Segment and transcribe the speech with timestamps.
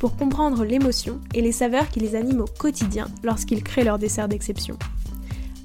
[0.00, 4.28] pour comprendre l'émotion et les saveurs qui les animent au quotidien lorsqu'ils créent leur dessert
[4.28, 4.78] d'exception.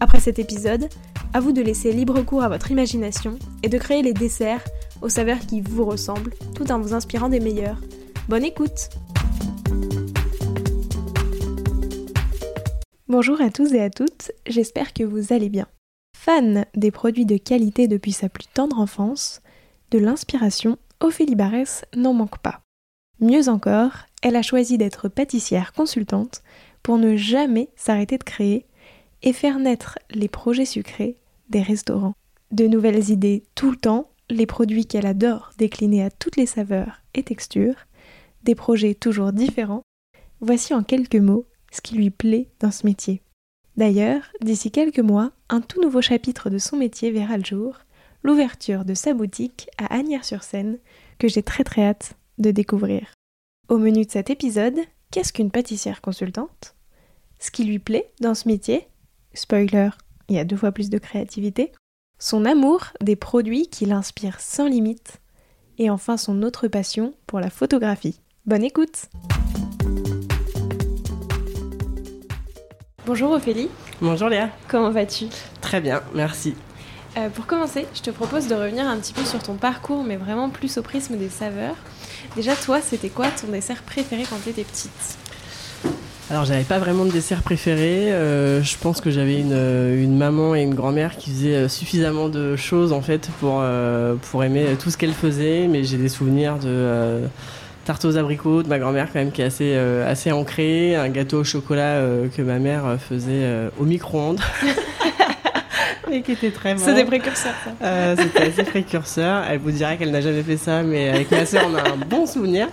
[0.01, 0.89] Après cet épisode,
[1.33, 4.63] à vous de laisser libre cours à votre imagination et de créer les desserts
[5.01, 7.79] aux saveurs qui vous ressemblent tout en vous inspirant des meilleurs.
[8.27, 8.89] Bonne écoute
[13.07, 15.67] Bonjour à tous et à toutes, j'espère que vous allez bien.
[16.17, 19.41] Fan des produits de qualité depuis sa plus tendre enfance,
[19.91, 22.61] de l'inspiration, Ophélie Barès n'en manque pas.
[23.21, 23.91] Mieux encore,
[24.25, 26.41] elle a choisi d'être pâtissière consultante
[26.81, 28.65] pour ne jamais s'arrêter de créer
[29.21, 31.15] et faire naître les projets sucrés
[31.49, 32.15] des restaurants.
[32.49, 37.03] De nouvelles idées tout le temps, les produits qu'elle adore décliner à toutes les saveurs
[37.13, 37.75] et textures,
[38.41, 39.83] des projets toujours différents.
[40.41, 43.21] Voici en quelques mots ce qui lui plaît dans ce métier.
[43.77, 47.77] D'ailleurs, d'ici quelques mois, un tout nouveau chapitre de son métier verra le jour,
[48.23, 50.79] l'ouverture de sa boutique à Agnières-sur-Seine,
[51.19, 53.14] que j'ai très très hâte de découvrir.
[53.67, 54.77] Au menu de cet épisode,
[55.09, 56.75] qu'est-ce qu'une pâtissière consultante?
[57.39, 58.87] Ce qui lui plaît dans ce métier?
[59.33, 59.89] Spoiler,
[60.29, 61.71] il y a deux fois plus de créativité.
[62.19, 65.19] Son amour des produits qui l'inspirent sans limite.
[65.79, 68.21] Et enfin son autre passion pour la photographie.
[68.45, 69.09] Bonne écoute
[73.07, 73.69] Bonjour Ophélie.
[73.99, 74.51] Bonjour Léa.
[74.67, 75.25] Comment vas-tu?
[75.61, 76.53] Très bien, merci.
[77.17, 80.17] Euh, pour commencer, je te propose de revenir un petit peu sur ton parcours, mais
[80.17, 81.77] vraiment plus au prisme des saveurs.
[82.35, 85.17] Déjà, toi, c'était quoi ton dessert préféré quand tu étais petite
[86.29, 88.11] Alors, j'avais pas vraiment de dessert préféré.
[88.11, 92.29] Euh, je pense que j'avais une, euh, une, maman et une grand-mère qui faisaient suffisamment
[92.29, 93.63] de choses en fait pour,
[94.31, 97.21] pour aimer tout ce qu'elles faisaient, mais j'ai des souvenirs de
[97.85, 101.09] tarte aux abricots de ma grand-mère quand même qui est assez, euh, assez ancrée, un
[101.09, 103.47] gâteau au chocolat euh, que ma mère euh, faisait
[103.79, 104.41] au micro-ondes.
[106.09, 106.81] mais qui était très bon.
[106.83, 108.15] C'est des précurseurs, ça.
[108.15, 109.43] C'était assez précurseur.
[109.49, 111.97] Elle vous dirait qu'elle n'a jamais fait ça, mais avec ma soeur, on a un
[111.97, 112.67] bon souvenir.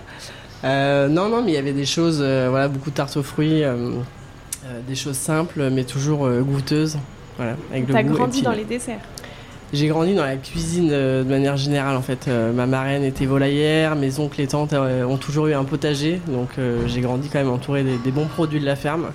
[0.63, 3.63] non, non, mais il y avait des choses, voilà, beaucoup de tartes aux fruits,
[4.87, 6.97] des choses simples, mais toujours goûteuses.
[7.37, 8.99] Voilà, avec T'as grandi dans les desserts
[9.73, 12.27] j'ai grandi dans la cuisine euh, de manière générale en fait.
[12.27, 16.21] Euh, ma marraine était volaillère, mes oncles et tantes euh, ont toujours eu un potager,
[16.27, 16.49] donc
[16.85, 19.07] j'ai grandi quand même entouré des, bons produits de la ferme,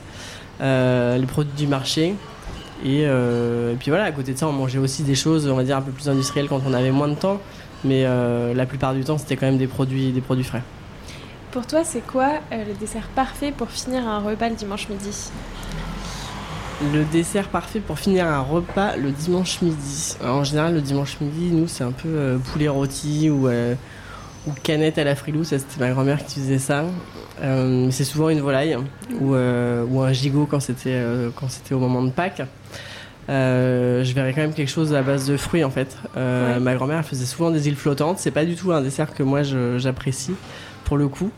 [0.61, 2.15] les produits du marché.
[2.85, 3.07] Et,
[3.79, 5.83] puis voilà, à côté de ça, on mangeait aussi des choses, on va dire, un
[5.83, 7.41] peu plus industrielles quand on avait moins de temps,
[7.85, 10.63] mais la plupart du temps, c'était quand même des produits, des produits frais.
[11.51, 15.31] Pour toi, c'est quoi le dessert parfait pour finir un repas le dimanche midi?
[16.93, 20.17] Le dessert parfait pour finir un repas le dimanche midi.
[20.23, 23.75] en général, le dimanche midi, nous, c'est un peu euh, poulet rôti ou, euh,
[24.47, 25.43] ou, canette à la frilou.
[25.43, 26.85] Ça, c'était ma grand-mère qui faisait ça.
[27.41, 28.77] Euh, c'est souvent une volaille
[29.21, 31.01] ou, ou un gigot quand c'était
[31.37, 32.43] quand c'était au moment de Pâques.
[33.29, 35.97] je verrais quand même quelque chose à base de fruits en fait.
[36.17, 38.19] Ma grand-mère faisait souvent des îles flottantes.
[38.19, 40.35] C'est pas du tout un dessert que moi j'apprécie
[40.85, 41.31] pour le coup.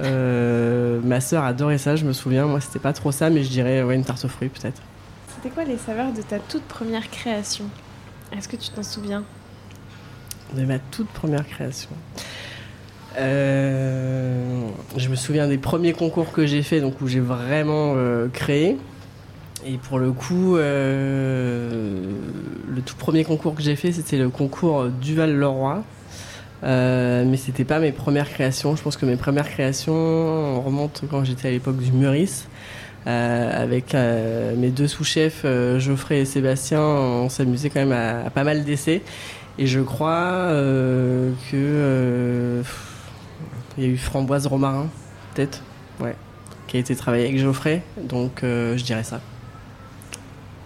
[0.00, 2.46] Euh, ma sœur adorait ça, je me souviens.
[2.46, 4.82] Moi, c'était pas trop ça, mais je dirais ouais, une tarte aux fruits peut-être.
[5.34, 7.66] C'était quoi les saveurs de ta toute première création?
[8.36, 9.24] Est-ce que tu t'en souviens?
[10.54, 11.90] De ma toute première création.
[13.16, 18.28] Euh, je me souviens des premiers concours que j'ai fait, donc où j'ai vraiment euh,
[18.32, 18.76] créé.
[19.66, 22.10] Et pour le coup, le
[22.84, 25.82] tout premier concours que j'ai fait, c'était le concours Duval-Leroy.
[26.64, 28.74] Euh, mais c'était pas mes premières créations.
[28.76, 32.48] Je pense que mes premières créations remontent quand j'étais à l'époque du Meurice.
[33.06, 35.44] Euh, avec euh, mes deux sous-chefs,
[35.78, 39.02] Geoffrey et Sébastien, on s'amusait quand même à, pas mal d'essais.
[39.58, 40.48] Et je crois
[41.50, 42.62] que
[43.76, 44.88] il y a eu Framboise Romarin,
[45.34, 45.62] peut-être,
[46.00, 46.16] ouais,
[46.66, 47.82] qui a été travaillé avec Geoffrey.
[47.96, 49.20] Donc je dirais ça.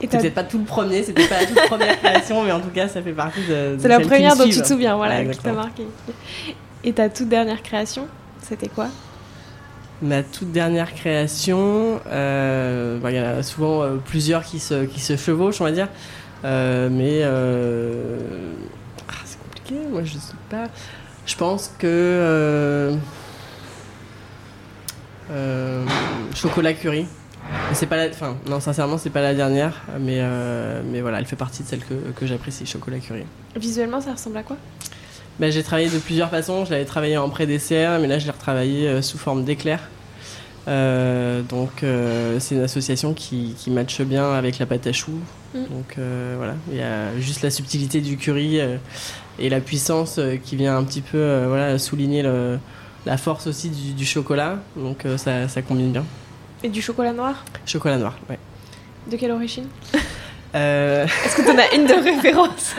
[0.01, 2.87] Peut-être pas tout le premier, c'était pas la toute première création, mais en tout cas,
[2.89, 3.77] ça fait partie de.
[3.79, 5.85] c'est la première dont tu te souviens, voilà, qui t'a marqué.
[6.85, 8.07] Et ta toute dernière création,
[8.43, 8.89] c'était quoi?
[10.01, 14.85] Ma toute dernière création, euh, bah, il y en a souvent euh, plusieurs qui se,
[14.85, 15.89] qui se chevauchent, on va dire.
[16.45, 17.25] Euh, mais
[19.09, 20.67] ah, c'est compliqué, moi je sais pas.
[21.29, 22.97] Je pense que.
[26.35, 27.07] chocolat curry.
[27.73, 31.27] C'est pas la, enfin, non, sincèrement, c'est pas la dernière, mais, euh, mais voilà, elle
[31.27, 33.25] fait partie de celle que, que j'apprécie, chocolat curry.
[33.57, 34.57] Visuellement, ça ressemble à quoi?
[35.39, 36.65] Ben, J'ai travaillé de plusieurs façons.
[36.65, 39.81] Je l'avais travaillé en pré-dessert, mais là, je l'ai retravaillé euh, sous forme d'éclair.
[40.69, 41.85] Donc
[42.39, 45.19] c'est une association qui, qui matche bien avec la pâte à choux.
[45.55, 45.59] Mm.
[45.59, 45.97] Donc
[46.37, 48.61] voilà, il y a juste la subtilité du curry
[49.39, 52.59] et la puissance qui vient un petit peu voilà, souligner le,
[53.07, 54.59] la force aussi du, chocolat.
[54.77, 56.05] Donc ça, ça combine bien.
[56.63, 57.45] Et du chocolat noir?
[57.65, 58.39] Chocolat noir, ouais.
[59.11, 59.67] De quelle origine?
[60.55, 61.05] Euh...
[61.05, 62.75] Est-ce que tu en as une de référence?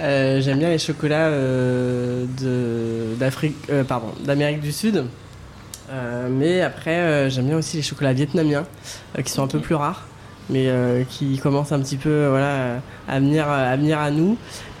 [0.00, 2.26] Euh, J'aime bien les chocolats euh,
[3.18, 5.04] d'Afrique, euh, pardon, d'Amérique du Sud.
[6.30, 8.64] Mais après, j'aime bien aussi les chocolats vietnamiens,
[9.24, 10.06] qui sont un peu plus rares,
[10.50, 10.68] mais
[11.08, 14.36] qui commencent un petit peu voilà, à, venir, à venir à nous.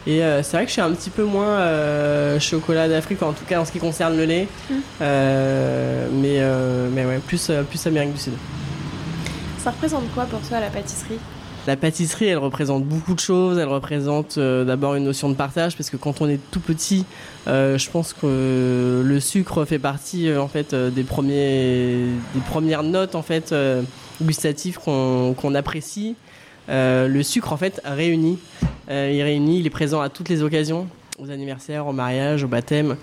[0.06, 3.60] Et c'est vrai que je suis un petit peu moins chocolat d'Afrique, en tout cas
[3.60, 4.48] en ce qui concerne le lait.
[4.70, 4.74] Mmh.
[5.00, 6.40] mais,
[6.92, 8.34] mais ouais, plus, plus Amérique du Sud.
[9.62, 11.18] Ça représente quoi pour toi la pâtisserie?
[11.66, 13.58] La pâtisserie, elle représente beaucoup de choses.
[13.58, 17.06] Elle représente euh, d'abord une notion de partage, parce que quand on est tout petit,
[17.48, 23.22] euh, je pense que le sucre fait partie euh, en fait des premières notes en
[23.22, 23.54] fait
[24.22, 26.16] gustatives qu'on apprécie.
[26.68, 28.38] le sucre en fait réunit,
[28.88, 30.86] il est présent à toutes les occasions,
[31.18, 32.96] aux anniversaires, au mariage, au baptême.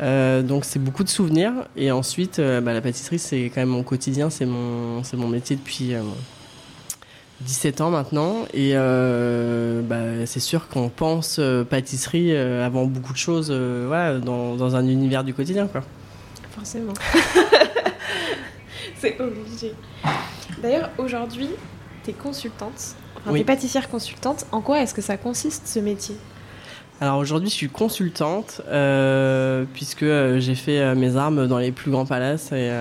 [0.00, 1.52] donc c'est beaucoup de souvenirs.
[1.76, 5.94] Et ensuite, bah, la pâtisserie, c'est quand même mon quotidien, c'est mon métier depuis
[7.42, 13.12] 17 ans maintenant et euh, bah, c'est sûr qu'on pense euh, pâtisserie euh, avant beaucoup
[13.12, 15.68] de choses voilà, dans, dans, un univers du quotidien.
[15.68, 15.82] Quoi.
[16.50, 16.94] Forcément.
[18.98, 19.72] c'est obligé.
[20.60, 21.50] D'ailleurs, aujourd'hui,
[22.02, 24.46] tu es consultante, enfin, tu es pâtissière consultante.
[24.50, 26.16] En quoi est-ce que ça consiste ce métier?
[27.00, 28.60] Alors aujourd'hui, je suis consultante
[29.72, 30.06] puisque
[30.38, 32.72] j'ai fait mes armes dans les plus grands palaces et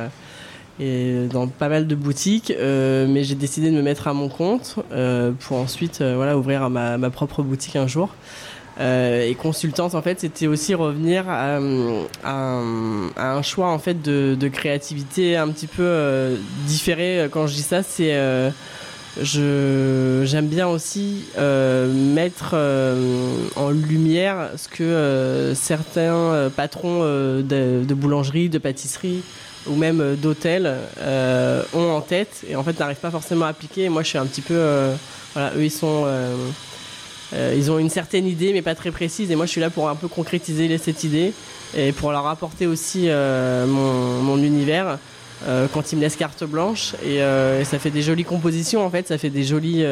[0.80, 4.30] et dans pas mal de boutiques, euh, mais j'ai décidé de me mettre à mon
[4.30, 8.10] compte euh, pour ensuite euh, voilà, ouvrir ma, ma, propre boutique un jour.
[8.80, 11.58] et consultante, en fait, c'était aussi revenir à,
[12.28, 16.38] un choix en fait de, de créativité un petit peu
[16.68, 17.28] différé.
[17.32, 18.14] Quand je dis ça, c'est
[19.20, 22.56] j'aime bien aussi mettre
[23.56, 29.24] en lumière ce que certains patrons de boulangerie, de pâtisserie
[29.70, 33.50] ou même euh, d'hôtels euh, ont en tête et en fait n'arrivent pas forcément à
[33.50, 33.90] appliquer.
[33.90, 34.96] moi, je suis un petit peu, euh,
[35.34, 36.06] voilà, eux ils sont,
[37.34, 39.90] ils ont une certaine idée mais pas très précise et moi je suis là pour
[39.90, 41.34] un peu concrétiser cette idée
[41.76, 44.98] et pour leur apporter aussi mon, mon, univers.
[45.46, 49.08] quand ils me laissent carte blanche et, et, ça fait des jolies compositions en fait,
[49.08, 49.84] ça fait des jolies,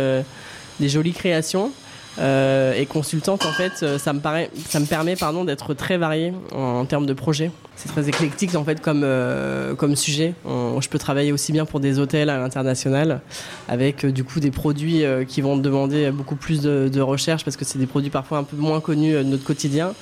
[0.79, 1.71] des jolies créations.
[2.17, 5.97] Euh, et consultante, en fait, euh, ça me, paraît, ça me permet pardon, d'être très
[5.97, 7.51] varié en, termes de projets.
[7.75, 10.33] C'est très éclectique en fait comme, euh, comme sujet.
[10.45, 13.19] je peux travailler aussi bien pour des hôtels à l'international
[13.67, 17.65] avec du coup des produits qui vont demander beaucoup plus de, de recherche parce que
[17.65, 19.93] c'est des produits parfois un peu moins connus de notre quotidien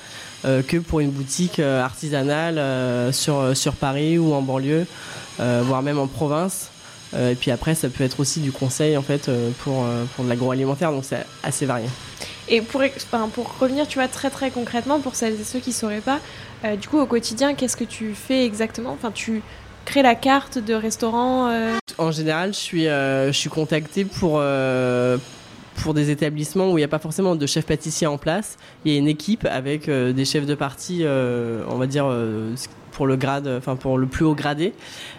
[0.44, 4.86] que pour une boutique artisanale sur, sur Paris ou en banlieue,
[5.38, 6.70] voire même en province.
[7.14, 10.04] Euh, et puis après, ça peut être aussi du conseil en fait euh, pour, euh,
[10.14, 11.88] pour de l'agroalimentaire, donc c'est assez varié.
[12.48, 15.70] Et pour, enfin, pour revenir, tu vois, très très concrètement, pour celles et ceux qui
[15.70, 16.20] ne sauraient pas,
[16.76, 18.92] du coup, au quotidien, qu'est-ce que tu fais exactement?
[18.92, 19.42] Enfin, tu
[19.86, 21.50] crées la carte de restaurant
[21.96, 24.42] En général, je suis, je suis contacté pour,
[25.76, 28.58] pour des établissements où il n'y a pas forcément de chef pâtissier en place.
[28.84, 32.06] Il y a une équipe avec des chefs de partie, on va dire
[32.94, 34.72] pour le grade, enfin pour le plus haut gradé.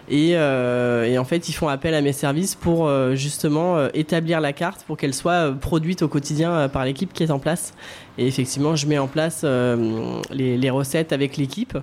[0.08, 4.40] Et, euh, en fait, ils font appel à mes services pour euh, justement euh, établir
[4.40, 7.74] la carte pour qu'elle soit produite au quotidien par l'équipe qui est en place.
[8.18, 11.78] Et effectivement, je mets en place les, recettes avec l'équipe.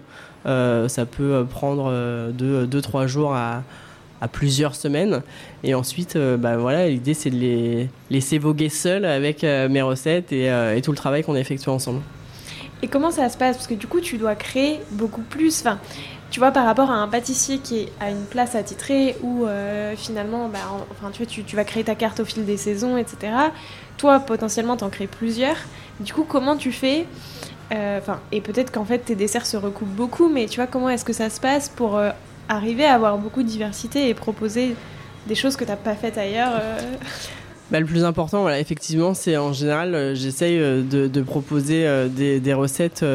[0.46, 1.92] ça peut prendre
[2.32, 3.64] 2 deux, trois jours à,
[4.32, 5.22] plusieurs semaines.
[5.64, 10.46] Et ensuite, bah, voilà, l'idée c'est de les laisser voguer seuls avec mes recettes et,
[10.48, 12.02] et tout le travail qu'on a effectué ensemble.
[12.84, 13.56] Et comment ça se passe?
[13.56, 15.62] Parce que du coup, tu dois créer beaucoup plus.
[15.62, 15.80] Enfin,
[16.30, 20.50] tu vois, par rapport à un pâtissier qui a une place attitrée où euh, finalement,
[20.50, 20.60] bah,
[20.92, 23.32] enfin, tu, vois, tu, vas créer ta carte au fil des saisons, etc.
[23.98, 25.56] Toi, potentiellement, tu en crées plusieurs.
[26.02, 27.06] Du coup, comment tu fais?
[27.74, 28.02] Euh,
[28.34, 31.14] et peut-être qu'en fait, tes desserts se recoupent beaucoup, mais tu vois, comment est-ce que
[31.14, 32.12] ça se passe pour euh,
[32.50, 34.76] arriver à avoir beaucoup de diversité et proposer
[35.26, 36.52] des choses que tu n'as pas faites ailleurs
[37.72, 42.54] bah, le plus important, effectivement, c'est en général, euh, j'essaye euh, de, proposer euh, des,
[42.54, 43.06] recettes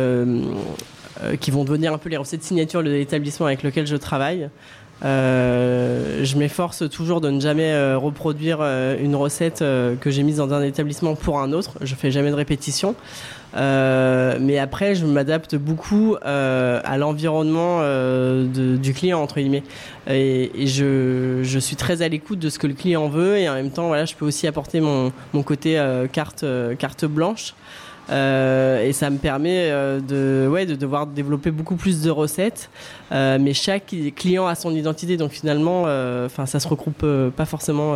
[1.41, 4.49] qui vont devenir un peu les recettes signature de l'établissement avec lequel je travaille.
[5.03, 11.15] Je m'efforce toujours de ne jamais reproduire une recette que j'ai mise dans un établissement
[11.15, 11.79] pour un autre.
[11.83, 12.95] Je fais jamais de répétition.
[13.57, 19.63] Euh, mais après, je m'adapte beaucoup euh, à l'environnement euh, du client entre guillemets,
[20.09, 23.55] et, je, je, suis très à l'écoute de ce que le client veut, et en
[23.55, 26.45] même temps, voilà, je peux aussi apporter mon, mon côté carte
[26.79, 27.55] carte blanche.
[28.09, 32.71] Et ça me permet de, ouais, de devoir développer beaucoup plus de recettes.
[33.11, 35.83] mais chaque client a son identité, donc finalement,
[36.25, 37.05] enfin, ça se regroupe
[37.37, 37.95] pas forcément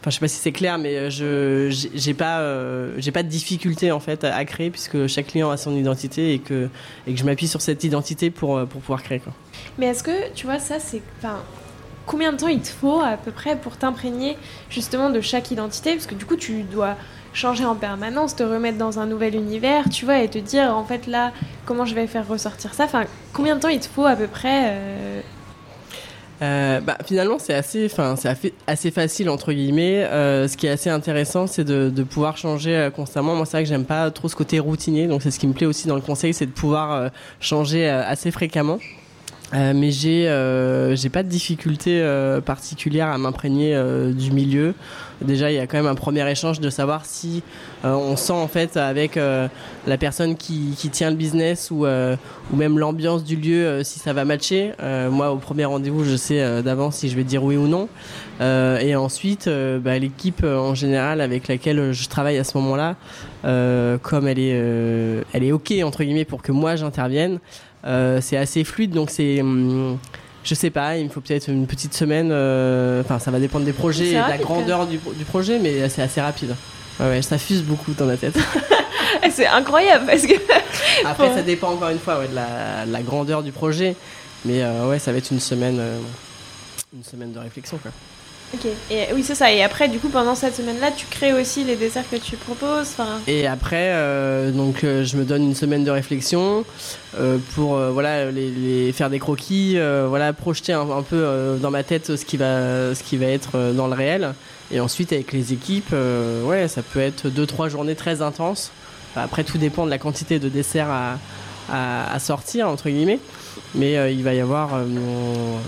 [0.00, 3.22] Enfin, je sais pas si c'est clair, mais euh, je j'ai pas euh, j'ai pas
[3.22, 6.70] de difficulté en fait à, créer puisque chaque client a son identité et que
[7.06, 9.34] et que je m'appuie sur cette identité pour euh, pour pouvoir créer quoi.
[9.76, 11.02] Mais est-ce que tu vois ça c'est
[12.06, 14.38] combien de temps il te faut à peu près pour t'imprégner
[14.70, 15.92] justement de chaque identité?
[15.92, 16.96] Parce que du coup tu dois
[17.32, 20.84] changer en permanence, te remettre dans un nouvel univers, tu vois, et te dire en
[20.84, 21.32] fait là
[21.64, 22.84] comment je vais faire ressortir ça?
[22.84, 25.22] Enfin, combien de temps il te faut à peu près
[26.42, 30.04] euh, bah, finalement, c'est assez, c'est assez facile entre guillemets.
[30.04, 33.34] Euh, ce qui est assez intéressant, c'est de, de, pouvoir changer euh, constamment.
[33.34, 35.52] Moi, c'est vrai que j'aime pas trop ce côté routinier, donc c'est ce qui me
[35.52, 37.08] plaît aussi dans le conseil, c'est de pouvoir euh,
[37.40, 38.78] changer assez fréquemment.
[39.52, 43.76] Euh, mais j'ai euh, j'ai pas de difficulté euh, particulière à m'imprégner
[44.12, 44.74] du milieu.
[45.22, 47.42] Déjà, il y a quand même un premier échange de savoir si
[47.84, 52.78] on sent en fait avec la personne qui, qui, tient le business ou ou même
[52.78, 54.72] l'ambiance du lieu si ça va matcher.
[55.10, 57.88] moi, au premier rendez-vous, je sais d'avance si je vais dire oui ou non.
[58.40, 59.50] et ensuite,
[59.84, 62.96] bah, l'équipe en général avec laquelle je travaille à ce moment-là,
[64.02, 67.40] comme elle est elle est ok entre guillemets pour que moi j'intervienne.
[67.84, 69.40] Euh, c'est assez fluide, donc c'est.
[69.40, 69.98] Hum,
[70.42, 72.30] je sais pas, il me faut peut-être une petite semaine.
[72.32, 75.88] euh, Enfin, ça va dépendre des projets et de la grandeur du, du projet, mais
[75.88, 76.54] c'est assez rapide.
[76.98, 78.38] Ouais, ouais, ça fuse beaucoup dans la tête.
[79.30, 80.32] c'est incroyable parce que.
[81.04, 83.96] Après, ça dépend encore une fois ouais, de, la, la grandeur du projet,
[84.44, 85.98] mais euh, ouais, ça va être une semaine, euh,
[86.94, 87.90] une semaine de réflexion quoi.
[88.52, 89.52] Ok, et oui c'est ça.
[89.52, 92.96] Et après, du coup, pendant cette semaine-là, tu crées aussi les desserts que tu proposes.
[93.28, 96.64] Et après, euh, donc, euh, je me donne une semaine de réflexion
[97.16, 101.58] euh, pour euh, voilà les, les, faire des croquis, euh, voilà projeter un, peu euh,
[101.58, 104.34] dans ma tête ce qui va ce qui va être dans le réel.
[104.72, 105.94] Et ensuite, avec les équipes,
[106.44, 108.72] ouais, ça peut être deux trois journées très intenses.
[109.16, 111.18] Après, tout dépend de la quantité de desserts à,
[111.70, 113.20] à, sortir entre guillemets.
[113.74, 114.84] Mais euh, il va y avoir euh,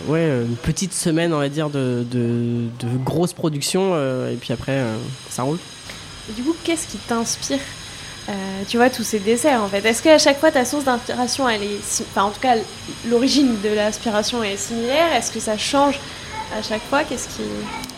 [0.08, 3.92] ouais, une petite semaine, on va dire, de, de, de grosse production.
[3.94, 4.96] Euh, et puis après, euh,
[5.30, 5.58] ça roule.
[6.30, 7.58] Du coup, qu'est-ce qui t'inspire
[8.28, 8.32] euh,
[8.68, 9.84] tu vois, tous ces desserts en fait?
[9.84, 12.02] Est-ce qu'à chaque fois ta source d'inspiration, elle est.
[12.10, 12.54] Enfin, en tout cas,
[13.08, 15.12] l'origine de l'inspiration est similaire?
[15.12, 15.98] Est-ce que ça change
[16.56, 17.42] à chaque fois Qu'est-ce qui.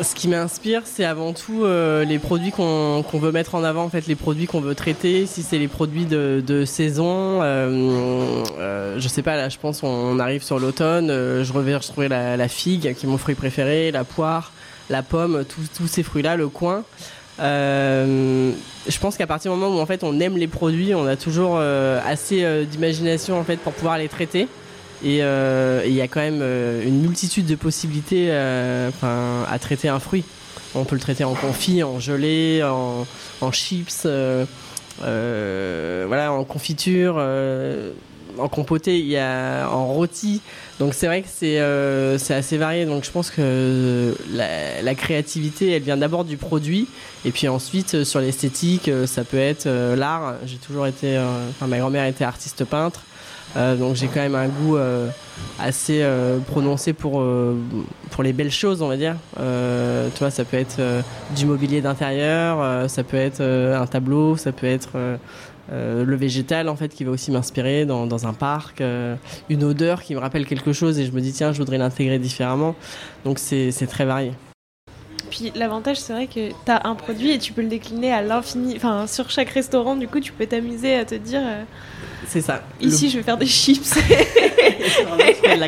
[0.02, 3.84] Ce qui m'inspire, c'est avant tout euh, les produits qu'on qu veut mettre en avant,
[3.84, 5.26] en fait, les produits qu'on veut traiter.
[5.26, 10.18] Si c'est les produits de, saison, euh, euh, je sais pas, là, je pense on
[10.18, 13.90] arrive sur l'automne, euh, je reviens retrouver la, la, figue, qui est mon fruit préféré,
[13.90, 14.52] la poire,
[14.90, 15.44] la pomme,
[15.76, 16.84] tous ces fruits-là, le coin.
[17.40, 18.52] Euh,
[18.86, 21.16] je pense qu'à partir du moment où en fait on aime les produits, on a
[21.16, 24.48] toujours assez d'imagination en fait pour pouvoir les traiter.
[25.02, 29.88] Et il euh, y a quand même euh, une multitude de possibilités euh, à traiter
[29.88, 30.24] un fruit.
[30.74, 34.06] On peut le traiter en confit, en gelée, en, chips,
[34.98, 37.16] voilà, en confiture,
[38.38, 40.40] en compoté, y a en rôti.
[40.80, 42.86] Donc c'est vrai que c'est euh, assez varié.
[42.86, 46.88] Donc je pense que la, la créativité, elle vient d'abord du produit,
[47.24, 50.34] et puis ensuite sur l'esthétique, ça peut être l'art.
[50.44, 51.22] J'ai toujours été,
[51.64, 53.02] ma grand-mère était artiste peintre.
[53.56, 55.08] Euh, donc j'ai quand même un goût euh,
[55.58, 57.24] assez euh, prononcé pour,
[58.10, 59.16] pour les belles choses, on va dire.
[59.36, 60.80] Tu vois, ça peut être
[61.36, 65.18] du mobilier d'intérieur, ça peut être un tableau, ça peut être
[65.70, 68.82] le végétal en fait qui va aussi m'inspirer dans, dans, un parc,
[69.48, 72.18] une odeur qui me rappelle quelque chose et je me dis tiens, je voudrais l'intégrer
[72.18, 72.74] différemment.
[73.24, 74.32] Donc c'est très varié.
[75.34, 78.22] Puis l'avantage, c'est vrai que tu as un produit et tu peux le décliner à
[78.22, 78.74] l'infini.
[78.76, 81.40] Enfin, sur chaque restaurant, du coup, tu peux t'amuser à te dire.
[81.42, 81.64] Euh,
[82.28, 82.62] c'est ça.
[82.80, 83.10] Ici, le...
[83.10, 83.96] je vais faire des chips.
[85.44, 85.66] la.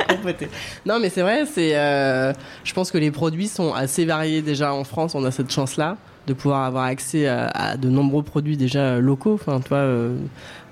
[0.87, 1.77] Non, mais c'est vrai, c'est.
[1.77, 2.33] Euh,
[2.63, 5.17] je pense que les produits sont assez variés déjà en France.
[5.17, 5.97] On a cette chance-là
[6.29, 9.35] de pouvoir avoir accès à, à, de nombreux produits déjà locaux.
[9.35, 9.79] Enfin, toi.
[9.79, 10.17] Euh,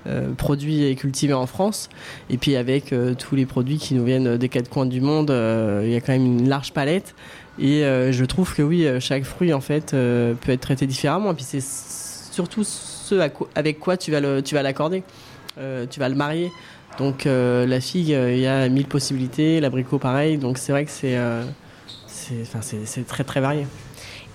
[0.07, 1.89] euh, produits et cultivés en France.
[2.29, 5.31] Et puis avec euh, tous les produits qui nous viennent des quatre coins du monde,
[5.31, 7.15] euh, il y a quand même une large palette.
[7.59, 11.31] Et je trouve que oui, chaque fruit en fait peut être traité différemment.
[11.31, 13.15] Et puis c'est surtout ce
[13.55, 15.03] avec quoi tu vas le, tu vas l'accorder,
[15.89, 16.51] tu vas le marier.
[16.97, 20.37] Donc la figue, il y a mille possibilités, l'abricot pareil.
[20.37, 21.17] Donc c'est vrai que c'est
[22.61, 23.65] c'est très très varié.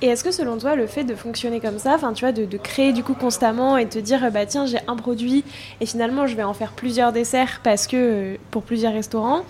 [0.03, 2.47] Et est-ce que selon toi, le fait de fonctionner comme ça, enfin tu vois, de,
[2.47, 5.45] de, créer du coup constamment et te dire bah tiens j'ai un produit
[5.81, 9.43] et finalement je vais en faire plusieurs desserts parce que pour plusieurs restaurants,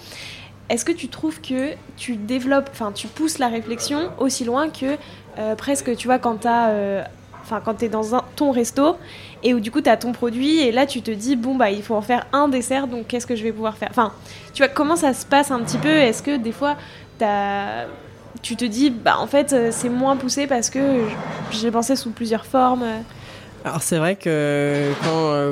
[0.71, 4.97] est-ce que tu trouves que tu développes, enfin tu pousses la réflexion aussi loin que
[5.39, 7.03] euh, presque tu vois quand t'as euh,
[7.43, 8.97] enfin quand tu es dans ton resto
[9.43, 11.71] et où du coup tu as ton produit et là tu te dis bon bah
[11.71, 13.89] il faut en faire un dessert donc qu'est-ce que je vais pouvoir faire?
[13.91, 14.13] Enfin
[14.55, 15.89] tu vois comment ça se passe un petit peu?
[15.89, 16.77] Est-ce que des fois
[17.19, 17.87] tu as
[18.41, 21.01] tu te dis bah en fait c'est moins poussé parce que
[21.51, 22.85] j'ai pensé sous plusieurs formes?
[23.65, 24.93] Alors c'est vrai que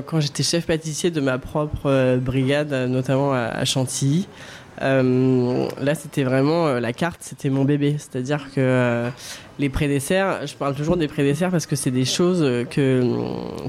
[0.07, 4.49] quand, j'étais chef pâtissier de ma propre brigade, notamment à Chantilly, euh,
[4.81, 7.97] là, c'était vraiment euh, la carte, c'était mon bébé.
[7.99, 9.11] C'est-à-dire que euh,
[9.59, 13.03] les prédesserts, je parle toujours des prédesserts parce que c'est des choses que,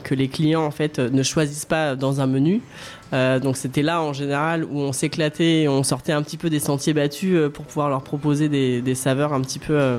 [0.03, 2.61] que les clients en fait ne choisissent pas dans un menu.
[3.11, 6.93] donc c'était là en général où on s'éclatait, on sortait un petit peu des sentiers
[6.93, 9.97] battus pour pouvoir leur proposer des, saveurs un petit peu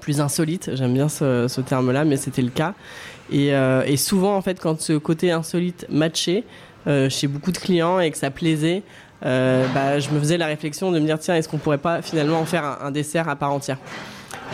[0.00, 0.70] plus insolites.
[0.74, 2.72] J'aime bien ce, ce terme-là, mais c'était le cas.
[3.30, 6.44] Et, et, souvent en fait, quand ce côté insolite matchait
[6.86, 8.82] chez beaucoup de clients et que ça plaisait,
[9.24, 12.02] euh, bah, je me faisais la réflexion de me dire tiens, est-ce qu'on pourrait pas
[12.02, 13.78] finalement en faire un, dessert à part entière?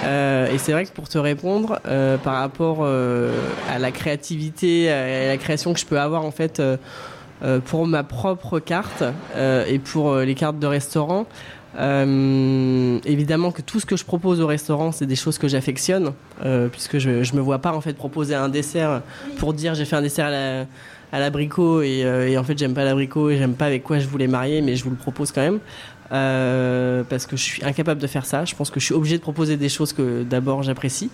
[0.04, 5.28] Euh, et c'est vrai que pour te répondre, euh, par rapport à la créativité et
[5.28, 6.62] la création que je peux avoir en fait
[7.66, 9.04] pour ma propre carte
[9.68, 11.26] et pour les cartes de restaurant,
[11.78, 16.12] évidemment que tout ce que je propose au restaurant, c'est des choses que j'affectionne,
[16.72, 19.02] puisque je, je me vois pas en fait proposer un dessert
[19.38, 20.66] pour dire j'ai fait un dessert à la
[21.12, 23.98] à l'abricot et, euh, et, en fait j'aime pas l'abricot et j'aime pas avec quoi
[23.98, 25.60] je voulais marier mais je vous le propose quand même
[26.12, 29.16] euh, parce que je suis incapable de faire ça je pense que je suis obligé
[29.16, 31.10] de proposer des choses que d'abord j'apprécie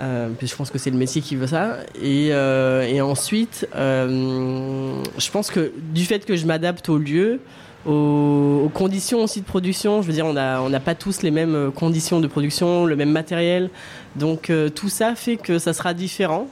[0.00, 5.30] euh, puis je pense que c'est le métier qui veut ça et, euh, ensuite je
[5.30, 7.40] pense que du fait que je m'adapte au lieu
[7.86, 10.02] aux, conditions aussi de production.
[10.02, 12.96] Je veux dire, on n'a on a pas tous les mêmes conditions de production, le
[12.96, 13.70] même matériel.
[14.16, 16.48] Donc tout ça fait que ça sera différent,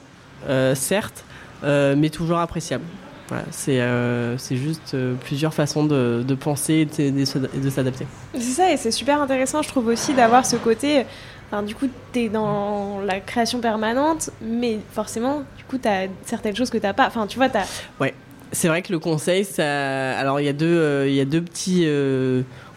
[0.75, 1.24] certes,
[1.65, 2.85] mais toujours appréciable.
[3.29, 8.07] Voilà, c'est euh, juste euh, plusieurs façons de, de penser et de, de s'adapter.
[8.35, 11.07] C'est ça, et c'est super intéressant, je trouve aussi, d'avoir ce côté.
[11.51, 16.09] Enfin, du coup, tu es dans la création permanente, mais forcément, du coup, tu as
[16.27, 17.07] certaines choses que tu n'as pas.
[17.07, 17.67] Enfin, tu vois, tu as.
[17.99, 18.13] Ouais,
[18.53, 20.19] c'est vrai que le conseil, ça.
[20.19, 21.87] Alors, il y, a deux, il y a deux petits,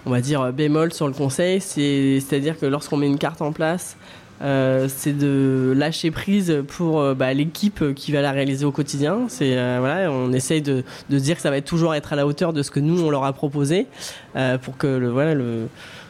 [0.06, 1.60] on va dire, bémols sur le conseil.
[1.60, 3.98] C'est-à-dire que lorsqu'on met une carte en place,
[4.42, 9.26] euh, c'est de lâcher prise pour euh, bah, l'équipe qui va la réaliser au quotidien.
[9.30, 12.28] C'est euh, voilà, on essaye de, de dire que ça va toujours être à la
[12.28, 13.88] hauteur de ce que nous on leur a proposé
[14.36, 15.68] euh, pour que le, voilà le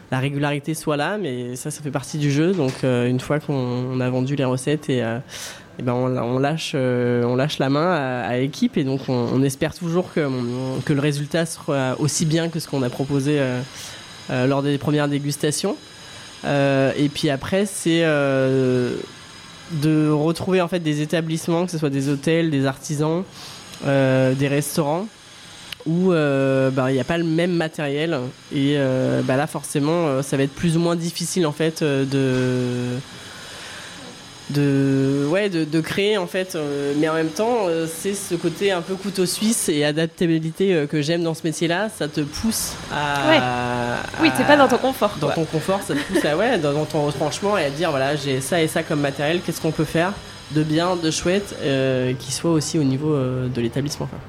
[0.09, 2.53] la régularité soit là, mais ça, ça fait partie du jeu.
[2.53, 6.75] Donc, euh, une fois qu'on a vendu les recettes et, et ben on, on lâche,
[6.75, 10.25] on lâche la main à, à l'équipe et donc on, on, espère toujours que,
[10.85, 13.37] que le résultat sera aussi bien que ce qu'on a proposé
[14.29, 15.75] lors des premières dégustations.
[16.45, 18.95] Euh, et puis après, c'est euh,
[19.71, 23.23] de retrouver en fait des établissements, que ce soit des hôtels, des artisans,
[23.85, 25.07] euh, des restaurants,
[25.85, 28.19] où il bah, n'y a pas le même matériel.
[28.53, 28.77] Et
[29.23, 32.97] bah, là, forcément, ça va être plus ou moins difficile en fait de
[34.49, 38.35] de ouais de, de, créer en fait euh, mais en même temps euh, c'est ce
[38.35, 42.07] côté un peu couteau suisse et adaptabilité euh, que j'aime dans ce métier là ça
[42.07, 43.41] te pousse à, ouais.
[44.21, 46.71] oui t'es pas dans ton confort dans ton confort ça te pousse à ouais dans,
[46.71, 49.71] dans ton retranchement et à dire voilà j'ai ça et ça comme matériel qu'est-ce qu'on
[49.71, 50.13] peut faire
[50.51, 54.21] de bien de chouette euh, qui soit aussi au niveau de l'établissement enfin.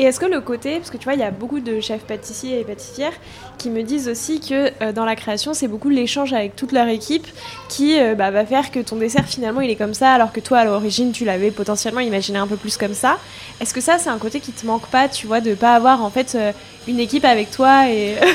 [0.00, 2.02] Et est-ce que le côté, parce que tu vois, il y a beaucoup de chefs
[2.02, 3.12] pâtissiers et pâtissières
[3.58, 6.86] qui me disent aussi que euh, dans la création, c'est beaucoup l'échange avec toute leur
[6.86, 7.26] équipe
[7.68, 10.38] qui euh, bah, va faire que ton dessert finalement il est comme ça, alors que
[10.38, 13.18] toi à l'origine tu l'avais potentiellement imaginé un peu plus comme ça.
[13.60, 16.04] Est-ce que ça c'est un côté qui te manque pas, tu vois, de pas avoir
[16.04, 16.52] en fait euh,
[16.86, 18.14] une équipe avec toi et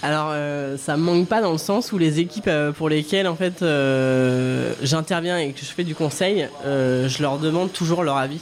[0.00, 3.34] Alors, euh, ça me manque pas dans le sens où les équipes pour lesquelles en
[3.34, 3.64] fait
[4.82, 8.38] j'interviens et que je fais du conseil, je leur demande toujours leur avis.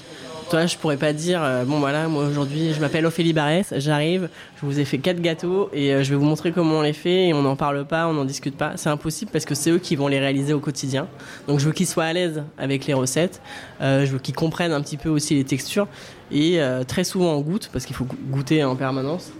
[0.50, 4.28] Toi, je pourrais pas dire bon voilà, moi aujourd'hui, je m'appelle Ophélie Barès, j'arrive,
[4.60, 7.28] je vous ai fait quatre gâteaux et je vais vous montrer comment on les fait
[7.28, 8.74] et on n'en parle pas, on n'en discute pas.
[8.76, 11.08] C'est impossible parce que c'est eux qui vont les réaliser au quotidien.
[11.48, 13.42] Donc, je veux qu'ils soient à l'aise avec les recettes,
[13.80, 15.88] je veux qu'ils comprennent un petit peu aussi les textures
[16.30, 19.32] et très souvent on goûte parce qu'il faut goûter en permanence.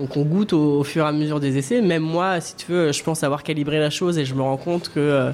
[0.00, 1.80] Donc on goûte au, fur et à mesure des essais.
[1.82, 4.56] Même moi, si tu veux, je pense avoir calibré la chose et je me rends
[4.56, 5.30] compte que euh,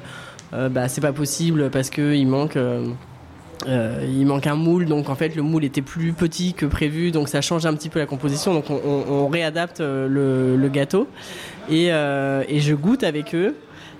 [0.54, 2.58] euh, bah, c'est pas possible parce qu'il manque.
[3.66, 6.66] Euh, euh, il manque un moule, donc en fait le moule était plus petit que
[6.66, 10.56] prévu, donc ça change un petit peu la composition, donc on, on, on réadapte le,
[10.56, 11.08] le, gâteau
[11.68, 13.54] et, euh, et, je goûte avec eux.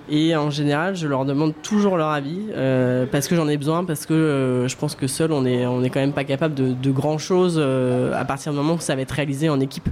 [0.09, 3.83] Et en général, je leur demande toujours leur avis euh, parce que j'en ai besoin,
[3.83, 6.55] parce que euh, je pense que seul, on est, on est quand même pas capable
[6.55, 9.59] de, de grand chose euh, à partir du moment où ça va être réalisé en
[9.59, 9.89] équipe.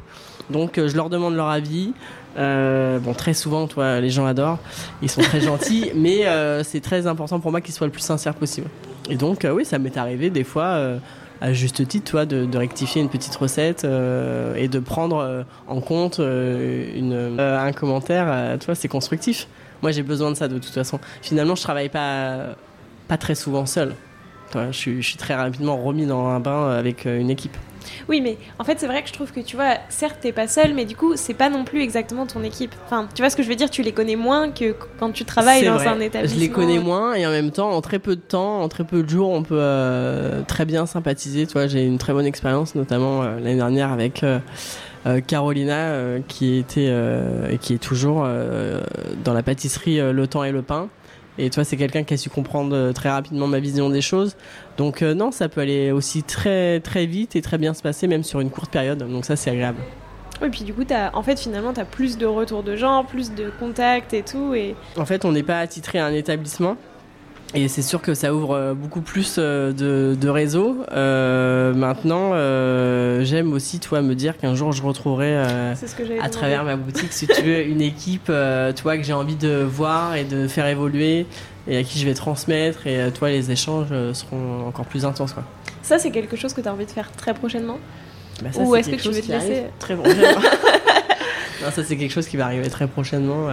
[0.50, 1.92] Donc, euh, je leur demande leur avis.
[2.38, 4.60] Euh, bon, très souvent, toi, les gens adorent,
[5.02, 6.24] ils sont très gentils, mais
[6.64, 8.68] c'est très important pour moi qu'ils soient le plus sincères possible.
[9.10, 11.00] Et donc, oui, ça m'est arrivé des fois
[11.42, 15.82] à juste titre, toi, de, rectifier une petite recette euh, et de prendre euh, en
[15.82, 18.58] compte euh, un commentaire.
[18.60, 19.48] tu vois, c'est constructif.
[19.82, 21.00] Moi, j'ai besoin de ça de toute façon.
[21.22, 22.56] Finalement, je travaille pas
[23.08, 23.94] pas très souvent seul.
[24.56, 27.56] je, je suis très rapidement remis dans un bain avec une équipe.
[28.10, 30.48] Oui, mais en fait, c'est vrai que je trouve que tu vois, certes, t'es pas
[30.48, 32.74] seul, mais du coup, c'est pas non plus exactement ton équipe.
[32.86, 35.26] Enfin, tu vois ce que je veux dire Tu les connais moins que quand tu
[35.26, 36.38] travailles dans un établissement.
[36.38, 38.84] Je les connais moins et en même temps, en très peu de temps, en très
[38.84, 41.46] peu de jours, on peut euh, très bien sympathiser.
[41.48, 44.24] Tu vois, j'ai une très bonne expérience, notamment euh, l'année dernière avec.
[44.24, 44.40] Euh,
[45.28, 46.92] Carolina qui était
[47.62, 48.28] qui est toujours
[49.24, 50.90] dans la pâtisserie Le Temps et le Pain
[51.38, 54.36] et toi, c'est quelqu'un qui a su comprendre très rapidement ma vision des choses.
[54.78, 58.08] Donc euh, non, ça peut aller aussi très très vite et très bien se passer,
[58.08, 59.00] même sur une courte période.
[59.00, 59.80] Donc ça, c'est agréable.
[60.42, 63.06] Oui, puis du coup, as, en fait, finalement, tu as plus de retours de gens,
[63.06, 64.54] plus de contacts et tout.
[64.54, 64.76] Et...
[64.98, 66.76] En fait, on n'est pas attitré à un établissement.
[67.54, 70.78] Et c'est sûr que ça ouvre euh, beaucoup plus euh, de, de réseaux.
[70.92, 72.32] Euh, maintenant,
[73.24, 77.42] j'aime aussi, toi, me dire qu'un jour je retrouverai à travers ma boutique, si tu
[77.42, 78.32] veux, une équipe,
[78.76, 81.26] toi, que j'ai envie de voir et de faire évoluer
[81.68, 82.88] et à qui je vais transmettre.
[82.88, 85.34] Et toi, les échanges seront encore plus intenses.
[85.34, 85.44] Quoi.
[85.82, 87.78] Ça, c'est quelque chose que tu as envie de faire très prochainement
[88.44, 90.42] bah, Ou est-ce que tu veux te laisser Très prochainement.
[91.64, 93.48] non, ça, c'est quelque chose qui va arriver très prochainement,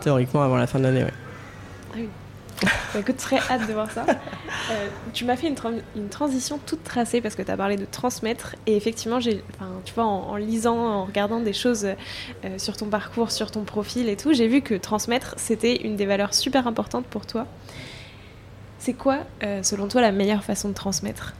[0.00, 1.04] théoriquement avant la fin de l'année.
[1.04, 1.14] Ouais.
[1.92, 2.08] Ah oui.
[2.94, 4.04] Bah, écoute, très hâte de voir ça.
[4.70, 8.54] Euh, tu m'as fait une, transition toute tracée parce que tu as parlé de transmettre.
[8.66, 9.18] Et effectivement,
[9.96, 14.34] en, lisant, en regardant des choses euh, sur ton parcours, sur ton profil et tout,
[14.34, 17.46] j'ai vu que transmettre, c'était une des valeurs super importantes pour toi.
[18.78, 21.34] C'est quoi, euh, selon toi, la meilleure façon de transmettre?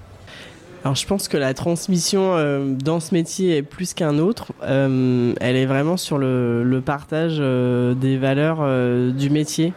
[0.84, 4.52] Alors je pense que la transmission dans ce métier est plus qu'un autre.
[4.62, 8.58] elle est vraiment sur le partage des valeurs
[9.12, 9.74] du métier.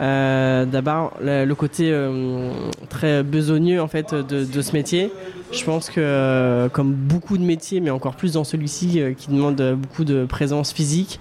[0.00, 2.50] Euh, d'abord, le, côté euh,
[2.88, 5.12] très besogneux en fait de, ce métier.
[5.52, 9.60] Je pense que, euh, comme beaucoup de métiers, mais encore plus dans celui-ci qui demande
[9.76, 11.20] beaucoup de présence physique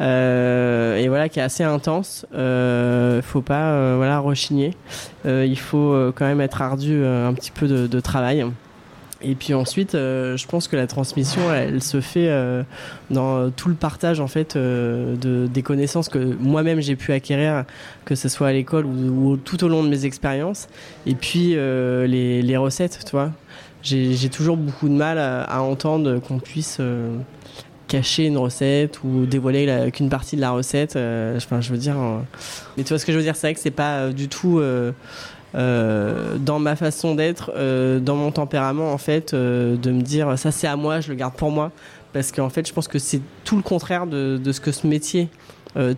[0.00, 4.72] et voilà, qui est assez intense, faut pas voilà rechigner.
[5.24, 8.44] il faut quand même être ardu un petit peu de travail.
[9.24, 12.62] Et puis ensuite, euh, je pense que la transmission, elle, se fait euh,
[13.10, 17.64] dans tout le partage en fait euh, de, des connaissances que moi-même j'ai pu acquérir,
[18.04, 20.68] que ce soit à l'école ou, tout au long de mes expériences.
[21.06, 23.32] Et puis les, recettes, tu vois.
[23.82, 26.80] J'ai toujours beaucoup de mal à, entendre qu'on puisse
[27.88, 30.94] cacher une recette ou dévoiler qu'une partie de la recette.
[30.94, 31.96] je veux dire.
[32.76, 34.60] Mais tu vois ce que je veux dire, c'est vrai que c'est pas du tout
[35.54, 40.38] euh, dans ma façon d'être, euh, dans mon tempérament, en fait, euh, de me dire
[40.38, 41.70] ça c'est à moi, je le garde pour moi.
[42.12, 44.86] Parce qu'en fait, je pense que c'est tout le contraire de, de, ce que ce
[44.86, 45.28] métier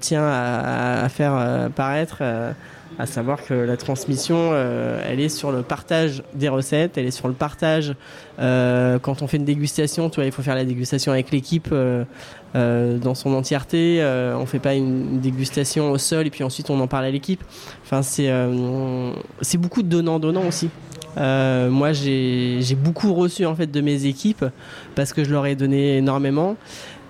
[0.00, 2.22] tient à, à faire paraître
[2.98, 7.28] à savoir que la transmission, elle est sur le partage des recettes, elle est sur
[7.28, 7.94] le partage
[8.38, 10.08] quand on fait une dégustation.
[10.08, 11.72] Tu vois, il faut faire la dégustation avec l'équipe
[12.56, 13.98] euh, dans son entièreté.
[14.00, 17.10] Euh, on fait pas une dégustation au sol et puis ensuite on en parle à
[17.10, 17.42] l'équipe.
[17.84, 19.10] Enfin, c'est euh,
[19.42, 20.70] c'est beaucoup de donnant-donnant aussi.
[21.16, 24.44] moi, j'ai beaucoup reçu en fait de mes équipes
[24.94, 26.56] parce que je leur ai donné énormément.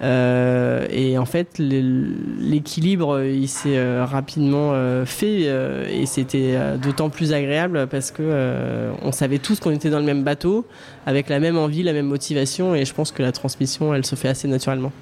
[0.02, 4.74] Et en fait, l'équilibre, il s'est rapidement
[5.06, 5.42] fait
[5.90, 10.22] et c'était d'autant plus agréable parce que on savait tous qu'on était dans le même
[10.22, 10.66] bateau,
[11.06, 12.74] avec la même envie, la même motivation.
[12.74, 14.92] Et je pense que la transmission, elle se fait assez naturellement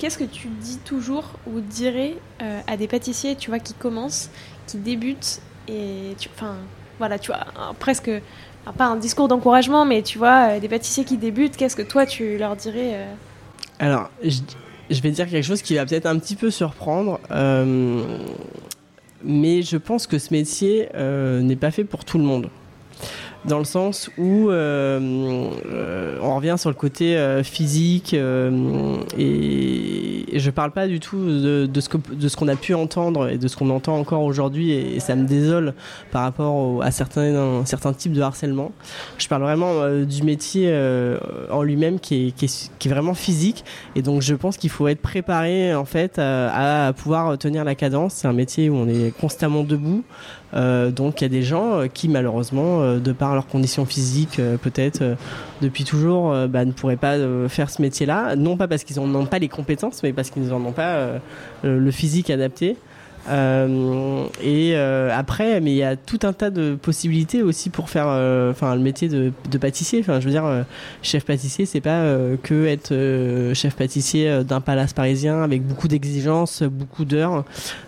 [0.00, 4.30] qu'est-ce que tu dis toujours ou dirais euh, à des pâtissiers, tu vois, qui commencent,
[4.66, 6.54] qui débutent et enfin,
[6.98, 7.44] voilà, tu vois,
[7.78, 8.10] presque
[8.78, 12.06] pas un discours d'encouragement, mais tu vois, euh, des pâtissiers qui débutent, qu'est-ce que toi
[12.06, 13.14] tu leur dirais euh?
[13.80, 17.18] Alors, je, vais dire quelque chose qui va peut-être un petit peu surprendre.
[19.24, 22.50] mais je pense que ce métier n'est pas fait pour tout le monde
[23.46, 25.00] dans le sens où euh,
[25.66, 28.18] euh, on revient sur le côté euh, physique et,
[30.32, 33.70] je parle pas du tout de, ce qu'on a pu entendre et de ce qu'on
[33.70, 35.74] entend encore aujourd'hui et, ça me désole
[36.10, 37.64] par rapport à certains,
[37.96, 38.72] types de harcèlement.
[39.18, 40.72] Je parle vraiment du métier
[41.50, 43.64] en lui-même qui est, vraiment physique
[43.96, 48.14] et donc je pense qu'il faut être préparé en fait à pouvoir tenir la cadence.
[48.14, 50.04] C'est un métier où on est constamment debout.
[50.54, 53.86] Euh, donc il y a des gens euh, qui malheureusement, euh, de par leurs conditions
[53.86, 55.16] physiques, peut-être
[55.62, 57.16] depuis toujours, bah, ne pourraient pas
[57.48, 58.36] faire ce métier-là.
[58.36, 61.08] Non pas parce qu'ils n'en ont pas les compétences, mais parce qu'ils n'en ont pas
[61.62, 62.76] le physique adapté.
[63.28, 67.90] Euh, et euh, après, mais il y a tout un tas de possibilités aussi pour
[67.90, 70.00] faire, euh, enfin, le métier de, de, pâtissier.
[70.00, 70.64] Enfin, je veux dire,
[71.02, 72.04] chef pâtissier, c'est pas
[72.42, 77.44] que être chef pâtissier d'un palace parisien avec beaucoup d'exigences, beaucoup d'heures,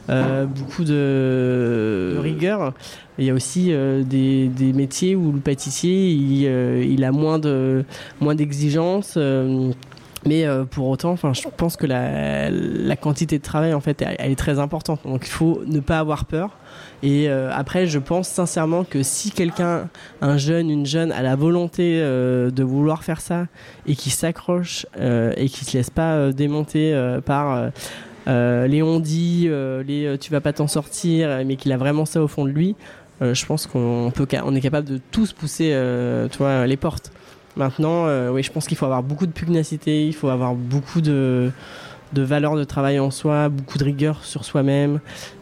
[0.09, 2.75] beaucoup de, rigueur.
[3.19, 7.85] Il y a aussi des, des, métiers où le pâtissier il, il a moins de
[8.21, 9.19] moins d'exigences
[10.25, 14.03] Mais euh, pour autant, enfin, je pense que la, la, quantité de travail, en fait,
[14.03, 15.01] elle, est très importante.
[15.05, 16.51] Donc, il faut ne pas avoir peur.
[17.03, 19.89] Et euh, après, je pense sincèrement que si quelqu'un,
[20.21, 23.47] un jeune, une jeune, a la volonté euh, de vouloir faire ça
[23.87, 24.87] et qui s'accroche
[25.37, 27.71] et qui se laisse pas démonter par
[28.27, 32.29] les on dit, les tu vas pas t'en sortir, mais qu'il a vraiment ça au
[32.29, 32.77] fond de lui,
[33.21, 35.77] je pense qu'on peut, on est capable de tous pousser,
[36.31, 37.13] toi, les portes.
[37.57, 41.03] Maintenant, euh, oui, je pense qu'il faut avoir beaucoup de pugnacité, il faut avoir beaucoup
[41.03, 41.51] de,
[42.15, 45.01] de valeur de travail en soi, beaucoup de rigueur sur soi-même,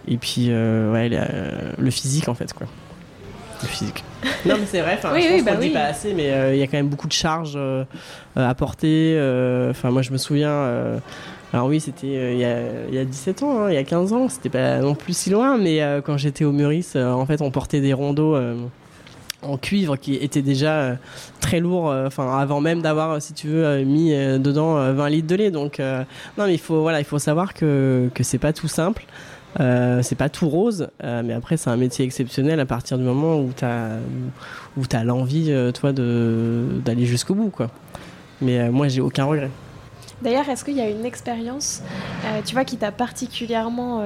[0.09, 1.09] et puis euh, ouais,
[1.79, 2.66] le physique en fait, quoi.
[3.62, 4.03] Le physique.
[4.46, 6.62] non, mais c'est vrai, oui, je pense bah dit pas assez, mais euh, il y
[6.62, 7.59] a quand même beaucoup de charges
[8.35, 9.14] à porter.
[9.70, 11.01] Enfin, moi, je me souviens.
[11.53, 14.49] alors oui, c'était il, y a 17 ans, hein, il y a 15 ans, c'était
[14.49, 17.92] pas non plus si loin, mais quand j'étais au Meurice, en fait, on portait des
[17.92, 18.37] rondeaux
[19.42, 20.94] en cuivre qui était déjà euh,
[21.40, 25.29] très lourd euh, enfin avant même d'avoir si tu veux euh, mis dedans 20 litres
[25.29, 25.50] de lait.
[25.50, 29.05] Donc non mais il faut voilà il faut savoir que que c'est pas tout simple.
[29.59, 33.50] C'est pas tout rose mais après c'est un métier exceptionnel à partir du moment où
[33.57, 33.96] tu as
[34.76, 37.70] où, as l'envie toi de d'aller jusqu'au bout quoi.
[38.40, 39.50] Mais moi j'ai aucun regret.
[40.22, 41.83] D'ailleurs, est-ce qu'il y a une expérience,
[42.44, 44.03] tu vois, qui t'a particulièrement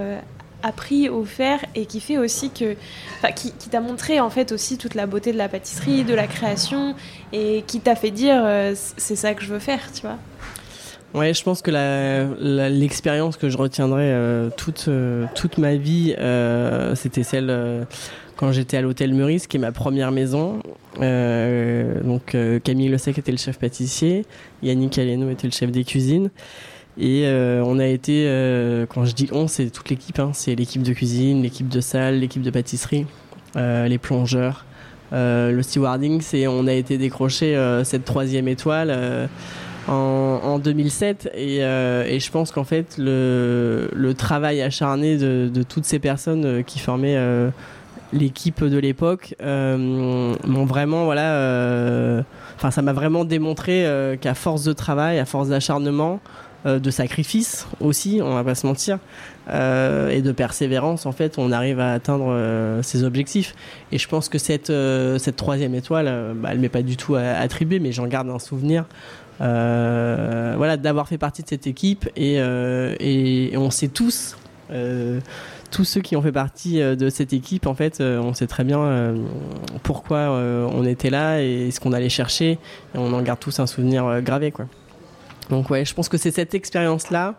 [0.65, 2.75] appris faire et qui fait aussi que,
[3.37, 6.27] qui, qui t'a montré en fait aussi toute la beauté de la pâtisserie, de la
[6.27, 6.95] création
[7.33, 10.17] et qui t'a fait dire euh, c'est ça que je veux faire, tu vois.
[11.13, 11.71] Ouais, je pense que
[12.69, 16.15] l'expérience que je retiendrai euh, toute euh, toute ma vie,
[16.97, 17.87] c'était celle
[18.37, 20.61] quand j'étais à l'hôtel Meurice, qui est ma première maison.
[20.99, 24.25] donc Camille Le Sec était le chef pâtissier,
[24.63, 26.31] Yannick Aleno était le chef des cuisines.
[26.99, 30.19] Et euh, on a été, euh, quand je dis on, c'est toute l'équipe.
[30.19, 30.31] Hein.
[30.33, 33.07] c'est l'équipe de cuisine, l'équipe de salle, l'équipe de pâtisserie,
[33.57, 34.65] euh, les plongeurs,
[35.13, 36.21] le stewarding.
[36.21, 39.29] C'est, on a été décroché cette troisième étoile
[39.89, 41.31] en, en, 2007.
[41.35, 47.19] Et, je pense qu'en fait, le, travail acharné de, de toutes ces personnes qui formaient
[48.13, 52.25] l'équipe de l'époque m'ont vraiment, voilà.
[52.57, 53.87] Enfin, ça m'a vraiment démontré
[54.21, 56.21] qu'à force de travail, à force d'acharnement,
[56.65, 58.99] de sacrifice aussi, on va pas se mentir,
[59.51, 63.55] euh, et de persévérance, en fait, on arrive à atteindre euh, ses objectifs.
[63.93, 64.73] Et je pense que cette,
[65.19, 68.87] cette troisième étoile, bah, elle m'est pas du tout attribuée, mais j'en garde un souvenir.
[69.41, 74.37] voilà, d'avoir fait partie de cette équipe et, et, on sait tous
[75.71, 79.15] tous ceux qui ont fait partie de cette équipe, en fait, on sait très bien
[79.83, 82.53] pourquoi on était là et ce qu'on allait chercher.
[82.53, 82.59] Et
[82.97, 84.67] on en garde tous un souvenir gravé, quoi.
[85.51, 87.35] Donc ouais, je pense que c'est cette expérience-là,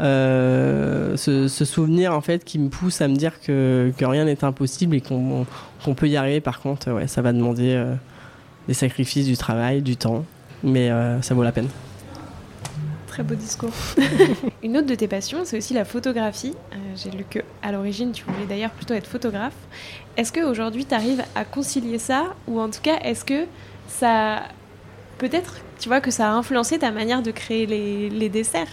[0.00, 4.44] euh, ce, souvenir en fait, qui me pousse à me dire que, que rien n'est
[4.44, 5.46] impossible et qu'on
[5.96, 6.40] peut y arriver.
[6.40, 7.94] Par contre, ouais, ça va demander euh,
[8.66, 10.24] des sacrifices, du travail, du temps,
[10.62, 11.68] mais euh, ça vaut la peine.
[13.06, 13.70] Très beau discours.
[14.64, 16.54] Une autre de tes passions, c'est aussi la photographie.
[16.96, 19.54] J'ai lu que à l'origine, tu voulais d'ailleurs plutôt être photographe.
[20.16, 23.44] Est-ce qu'aujourd'hui, tu arrives à concilier ça Ou en tout cas, est-ce que
[23.86, 24.42] ça
[25.18, 28.68] peut-être, tu vois, que ça a influencé ta manière de créer les, desserts.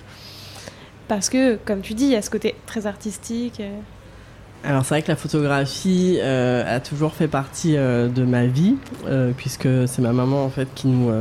[1.08, 3.60] Parce que, comme tu dis, il y a ce côté très artistique.
[3.60, 3.80] Euh.
[4.64, 8.76] Alors c'est vrai que la photographie euh, a toujours fait partie euh, de ma vie,
[9.36, 11.12] puisque c'est ma maman en fait qui nous,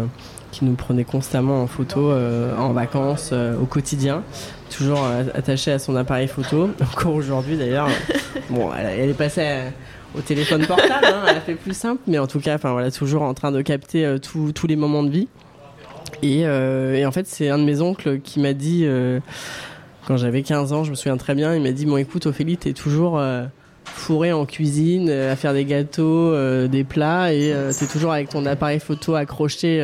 [0.52, 4.22] qui nous prenait constamment en photo en vacances, au quotidien,
[4.70, 5.04] toujours
[5.34, 7.88] attachée à son appareil photo, encore aujourd'hui d'ailleurs.
[8.50, 9.62] bon, elle, est passée
[10.16, 13.22] au téléphone portable, hein, elle a fait plus simple, mais en tout cas, voilà, toujours
[13.22, 15.28] en train de capter euh, tous les moments de vie.
[16.24, 19.20] Euh, et, en fait, c'est un de mes oncles qui m'a dit, euh,
[20.06, 22.56] quand j'avais 15 ans, je me souviens très bien, il m'a dit Bon, écoute, Ophélie,
[22.56, 23.22] t'es toujours
[23.84, 26.34] fourré en cuisine, à faire des gâteaux,
[26.68, 29.80] des plats, et t'es toujours avec ton appareil photo accroché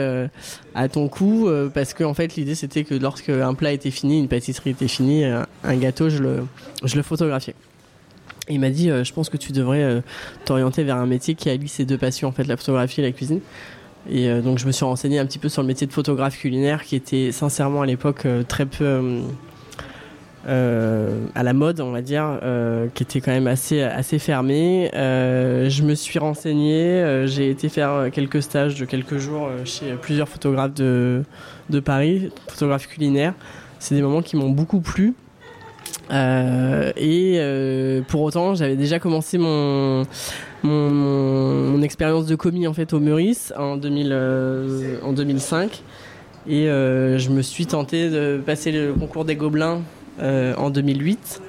[0.74, 4.18] à ton cou, parce que en fait, l'idée c'était que lorsque un plat était fini,
[4.18, 7.54] une pâtisserie était finie, un, gâteau, je le photographiais
[8.48, 10.00] il m'a dit, euh, je pense que tu devrais euh,
[10.44, 13.12] t'orienter vers un métier qui allie ces deux passions, en fait, la photographie et la
[13.12, 13.40] cuisine.
[14.08, 16.38] Et euh, donc je me suis renseigné un petit peu sur le métier de photographe
[16.38, 19.20] culinaire, qui était sincèrement à l'époque très peu
[20.48, 22.38] à la mode, on va dire,
[22.94, 24.90] qui était quand même assez assez fermé.
[24.94, 30.74] je me suis renseigné, j'ai été faire quelques stages de quelques jours chez plusieurs photographes
[30.74, 31.24] de
[31.68, 33.34] de Paris, photographes culinaires.
[33.80, 35.14] C'est des moments qui m'ont beaucoup plu
[36.10, 40.04] euh, et euh, pour autant, j'avais déjà commencé mon,
[40.62, 45.82] mon, expérience de commis en fait au Meurice en, 2000, euh, en 2005.
[46.48, 49.80] Et je me suis tenté de passer le concours des Gobelins
[50.20, 51.42] en 2008.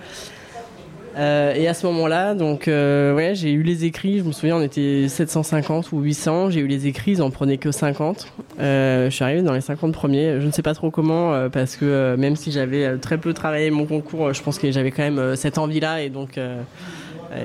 [1.18, 4.20] Euh, et à ce moment-là, donc, euh, ouais, j'ai eu les écrits.
[4.20, 6.52] Je me souviens, on était 750 ou 800.
[6.52, 8.28] J'ai eu les écrits, ils en prenaient que 50.
[8.60, 10.40] Euh, je suis arrivée dans les 50 premiers.
[10.40, 13.86] Je ne sais pas trop comment, parce que même si j'avais très peu travaillé mon
[13.86, 16.04] concours, je pense que j'avais quand même cette envie-là.
[16.04, 16.40] Et donc,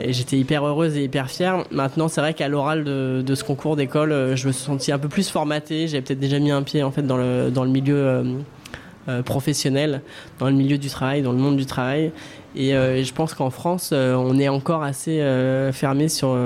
[0.08, 1.64] j'étais hyper heureuse et hyper fière.
[1.70, 5.08] Maintenant, c'est vrai qu'à l'oral de, ce concours d'école, je me suis sentie un peu
[5.08, 5.88] plus formatée.
[5.88, 8.22] J'avais peut-être déjà mis un pied en fait dans le, dans le milieu.
[9.24, 10.02] professionnel
[10.38, 12.12] dans le milieu du travail, dans le monde du travail.
[12.54, 16.36] Et euh, je pense qu'en France, euh, on est encore assez euh, fermé sur,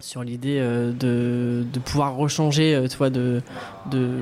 [0.00, 3.42] sur l'idée de, de pouvoir rechanger, tu vois, de,
[3.90, 4.20] de,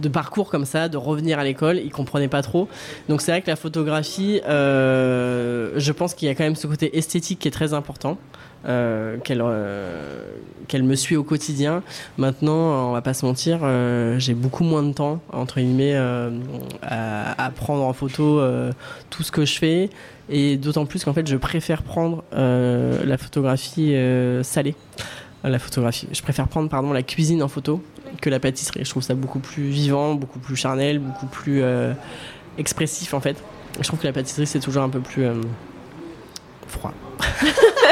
[0.00, 1.78] de parcours comme ça, de revenir à l'école.
[1.78, 2.68] Ils comprenaient pas trop.
[3.08, 6.96] Donc c'est vrai que la photographie, je pense qu'il y a quand même ce côté
[6.98, 8.18] esthétique qui est très important.
[8.64, 10.22] Euh, qu'elle euh,
[10.68, 11.82] qu'elle me suit au quotidien.
[12.16, 17.44] Maintenant, on va pas se mentir, euh, j'ai beaucoup moins de temps entre guillemets à,
[17.44, 18.40] à prendre en photo
[19.10, 19.90] tout ce que je fais,
[20.28, 23.96] et d'autant plus qu'en fait, je préfère prendre la photographie
[24.42, 24.76] salée.
[25.42, 26.06] La photographie.
[26.12, 27.82] Je préfère prendre pardon la cuisine en photo
[28.20, 28.84] que la pâtisserie.
[28.84, 31.62] Je trouve ça beaucoup plus vivant, beaucoup plus charnel, beaucoup plus
[32.58, 33.36] expressif en fait.
[33.80, 35.26] Je trouve que la pâtisserie c'est toujours un peu plus
[36.68, 36.94] froid.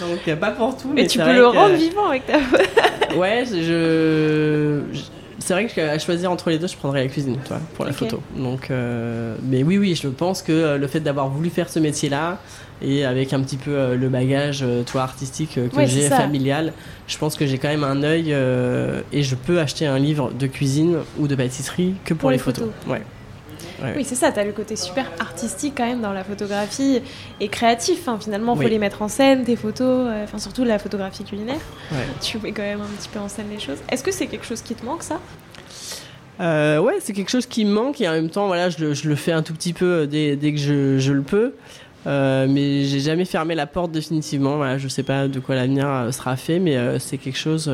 [0.00, 0.88] Donc euh, pas pour tout.
[0.94, 2.38] Mais mais tu peux le rendre vivant avec ta
[3.16, 5.00] Ouais, je, je-
[5.38, 7.92] c'est vrai que à choisir entre les deux, je prendrais la cuisine, toi, pour la
[7.92, 8.20] photo.
[8.36, 11.78] Donc, euh, mais oui, oui, je pense que euh, le fait d'avoir voulu faire ce
[11.78, 12.38] métier-là
[12.82, 16.72] et avec un petit peu euh, le bagage, toi, artistique que Ouais, j'ai, familial,
[17.06, 20.32] je pense que j'ai quand même un œil euh, et je peux acheter un livre
[20.38, 22.68] de cuisine ou de pâtisserie que pour, Pour les les photos.
[22.82, 22.92] photos.
[22.92, 23.02] Ouais.
[23.82, 23.92] Ouais.
[23.96, 27.00] Oui, c'est ça, tu as le côté super artistique quand même dans la photographie
[27.40, 28.08] et créatif.
[28.08, 28.18] hein.
[28.20, 28.70] Finalement, il faut Oui.
[28.70, 31.60] les mettre en scène, tes photos, euh, surtout la photographie culinaire.
[31.92, 31.98] Ouais.
[32.20, 33.78] Tu mets quand même un petit peu en scène les choses.
[33.90, 35.20] Est-ce que c'est quelque chose qui te manque ça?
[36.40, 38.94] Euh, ouais, c'est quelque chose qui me manque et en même temps, voilà, je le,
[38.94, 41.54] je le fais un tout petit peu euh, dès, dès que je, je le peux.
[42.06, 44.56] Euh, mais j'ai jamais fermé la porte définitivement.
[44.56, 47.68] Voilà, je sais pas de quoi l'avenir euh, sera fait, mais euh, c'est quelque chose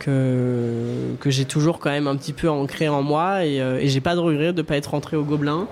[0.00, 3.86] que, que j'ai toujours quand même un petit peu ancré en moi et, euh, et
[3.88, 5.68] j'ai pas de regret de pas être rentré au Gobelin.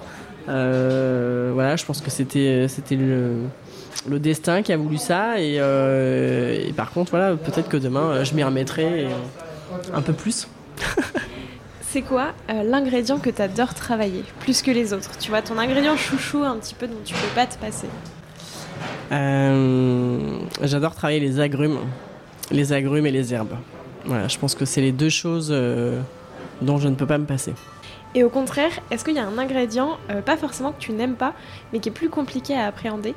[0.48, 3.32] Euh, voilà, je pense que c'était c'était le,
[4.08, 8.22] le destin qui a voulu ça et, euh, et par contre, voilà, peut-être que demain
[8.22, 9.08] je m'y remettrai et,
[9.92, 10.48] un peu plus.
[11.80, 15.16] C'est quoi euh, l'ingrédient que tu adores travailler plus que les autres?
[15.18, 17.88] Tu vois, ton ingrédient chouchou un petit peu dont tu peux pas te passer.
[20.62, 21.78] J'adore travailler les agrumes,
[22.50, 23.56] les agrumes et les herbes.
[24.04, 26.00] Voilà, je pense que c'est les deux choses euh,
[26.62, 27.54] dont je ne peux pas me passer.
[28.14, 31.16] Et au contraire, est-ce qu'il y a un ingrédient, euh, pas forcément que tu n'aimes
[31.16, 31.34] pas,
[31.72, 33.14] mais qui est plus compliqué à appréhender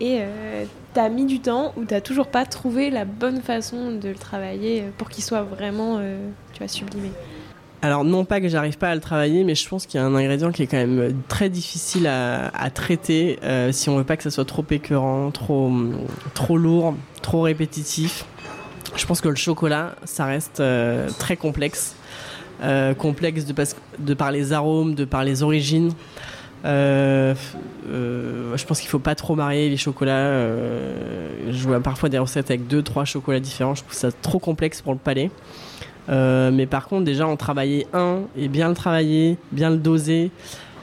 [0.00, 4.08] et euh, t'as mis du temps ou t'as toujours pas trouvé la bonne façon de
[4.08, 6.00] le travailler pour qu'il soit vraiment,
[6.52, 7.10] tu vois, sublimé?
[7.80, 10.06] Alors non pas que j'arrive pas à le travailler, mais je pense qu'il y a
[10.06, 13.38] un ingrédient qui est quand même très difficile à, à traiter
[13.70, 15.70] si on veut pas que ça soit trop écœurant, trop
[16.32, 18.24] trop lourd, trop répétitif.
[18.96, 21.94] Je pense que le chocolat, ça reste euh, très complexe,
[22.62, 23.54] Euh, complexe de,
[23.98, 25.92] de par les arômes, de par les origines.
[26.64, 27.34] Euh,
[27.90, 30.30] euh, je pense qu'il faut pas trop marier les chocolats.
[30.30, 33.74] euh, je vois parfois des recettes avec deux, trois chocolats différents.
[33.74, 35.30] Je trouve ça trop complexe pour le palais.
[36.08, 40.30] Euh, mais par contre, déjà en travailler un et bien le travailler, bien le doser,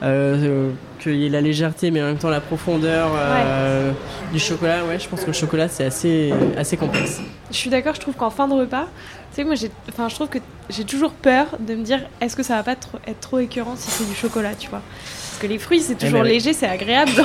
[0.04, 3.92] euh, qu'il y ait la légèreté mais en même temps la profondeur euh,
[4.34, 4.84] du chocolat.
[4.86, 7.22] Ouais, je pense que le chocolat c'est assez assez complexe.
[7.52, 8.88] Je suis d'accord, je trouve qu'en fin de repas,
[9.32, 12.36] tu sais, moi, j'ai, enfin, je trouve que j'ai toujours peur de me dire, est-ce
[12.36, 14.82] que ça va pas trop- être trop écœurant si c'est du chocolat, tu vois?
[14.82, 16.34] Parce que les fruits, c'est toujours ben oui.
[16.34, 17.12] léger, c'est agréable.
[17.16, 17.24] dans-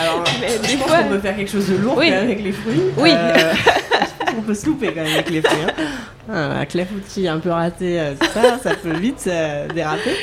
[0.00, 2.12] Alors, Mais je des pense fois- qu'on peut faire quelque chose de lourd Oui.
[2.12, 2.80] avec les fruits.
[2.98, 3.10] Oui.
[3.12, 3.52] Euh,
[4.38, 5.62] on peut se louper quand même avec les fruits.
[5.62, 5.84] Hein.
[6.32, 10.14] Ah, un clafoutis un peu raté, euh, ça, ça peut vite euh, déraper.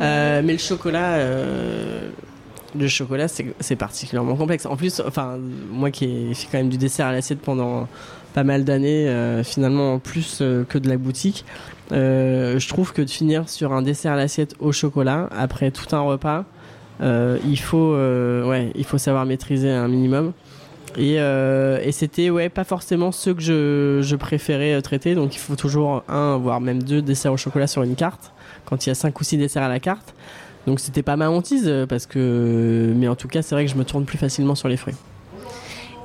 [0.00, 2.08] Euh, mais le chocolat, euh,
[2.78, 4.66] le chocolat, c'est particulièrement complexe.
[4.66, 5.38] En plus, enfin,
[5.70, 7.88] moi qui ai fait quand même du dessert à l'assiette pendant
[8.32, 11.44] pas mal d'années, finalement plus que de la boutique,
[11.90, 16.00] je trouve que de finir sur un dessert à l'assiette au chocolat après tout un
[16.00, 16.44] repas,
[17.02, 20.32] il faut, ouais, il faut savoir maîtriser un minimum.
[20.96, 25.14] Et, euh, et c'était ouais pas forcément ceux que je, je préférais euh, traiter.
[25.14, 28.32] Donc il faut toujours un voire même deux desserts au chocolat sur une carte
[28.64, 30.14] quand il y a cinq ou six desserts à la carte.
[30.66, 33.70] Donc c'était pas ma hantise euh, parce que mais en tout cas c'est vrai que
[33.70, 34.96] je me tourne plus facilement sur les fruits.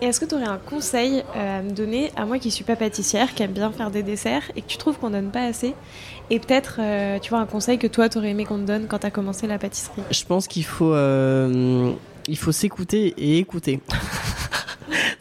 [0.01, 2.75] Et est-ce que tu aurais un conseil à me donner à moi qui suis pas
[2.75, 5.73] pâtissière, qui aime bien faire des desserts et que tu trouves qu'on donne pas assez?
[6.29, 8.99] Et peut-être, euh, tu vois, un conseil que toi, t'aurais aimé qu'on te donne quand
[8.99, 10.01] t'as commencé la pâtisserie?
[10.11, 11.93] Je pense qu'il faut euh,
[12.27, 13.79] il faut s'écouter et écouter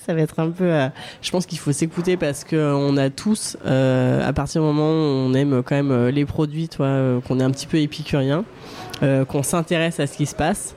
[0.05, 0.89] ça va être un peu euh,
[1.23, 4.67] je pense qu'il faut s'écouter parce que euh, on a tous euh, à partir du
[4.67, 8.45] moment où on aime quand même les produits toi qu'on est un petit peu épicurien
[9.01, 10.77] qu'on s'intéresse à ce qui se passe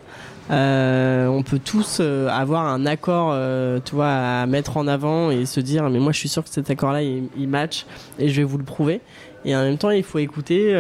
[0.50, 6.14] on peut tous avoir un accord, à mettre en avant et se dire, mais moi
[6.14, 7.86] je suis sûr que cet accord-là, il, match
[8.18, 9.02] et je vais vous le prouver.
[9.44, 10.74] Et en même temps, il faut écouter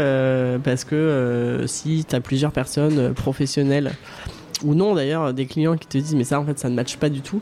[0.63, 3.91] parce que si tu as plusieurs personnes professionnelles
[4.63, 6.97] ou non d'ailleurs, des clients qui te disent mais ça en fait ça ne matche
[6.97, 7.41] pas du tout,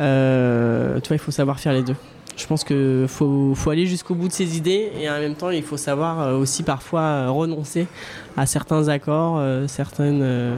[0.00, 1.96] euh, toi il faut savoir faire les deux.
[2.36, 5.50] Je pense qu'il faut, faut, aller jusqu'au bout de ses idées et en même temps
[5.50, 7.88] il faut savoir euh, aussi parfois euh, renoncer
[8.36, 10.56] à certains accords, certaines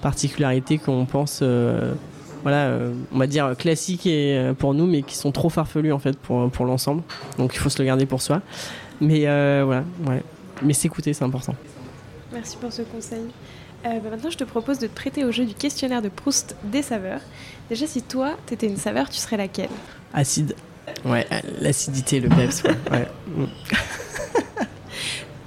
[0.00, 1.42] particularités qu'on pense
[2.42, 2.70] voilà,
[3.12, 6.50] on va dire classiques et, pour nous, mais qui sont trop farfelus en fait pour,
[6.50, 7.02] pour l'ensemble.
[7.38, 8.40] Donc il faut se le garder pour soi.
[9.00, 9.20] Mais
[9.62, 10.22] voilà, ouais.
[10.62, 11.54] Mais s'écouter, c'est important.
[12.32, 13.24] Merci pour ce conseil.
[13.84, 16.56] Euh, bah, maintenant, je te propose de te prêter au jeu du questionnaire de Proust
[16.64, 17.20] des saveurs.
[17.68, 19.68] Déjà, si toi, t'étais une saveur, tu serais laquelle?
[20.12, 20.54] Acide.
[21.04, 21.26] Ouais,
[21.60, 22.62] l'acidité, le peps.
[22.62, 23.08] ouais.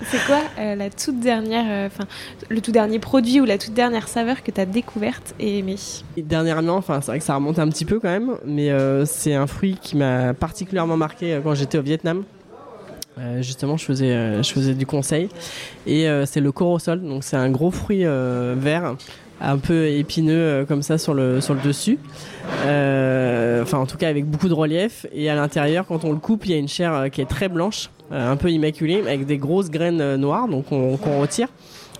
[0.09, 1.89] C'est quoi euh, la toute dernière, euh,
[2.47, 5.75] le tout dernier produit ou la toute dernière saveur que tu as découverte et aimée?
[6.15, 8.71] Dernièrement, enfin, c'est vrai que ça remonte un petit peu quand même, mais
[9.05, 12.23] c'est un fruit qui m'a particulièrement marqué quand j'étais au Vietnam.
[13.19, 15.29] Euh, justement, je faisais, euh, je faisais du conseil.
[15.85, 18.95] Et euh, c'est le corosol, donc c'est un gros fruit vert,
[19.41, 21.99] un peu épineux comme ça sur le, sur le dessus.
[22.63, 25.05] Enfin, en tout cas, avec beaucoup de relief.
[25.13, 27.49] Et à l'intérieur, quand on le coupe, il y a une chair qui est très
[27.49, 31.47] blanche, un peu immaculée, avec des grosses graines noires, donc qu'on retire.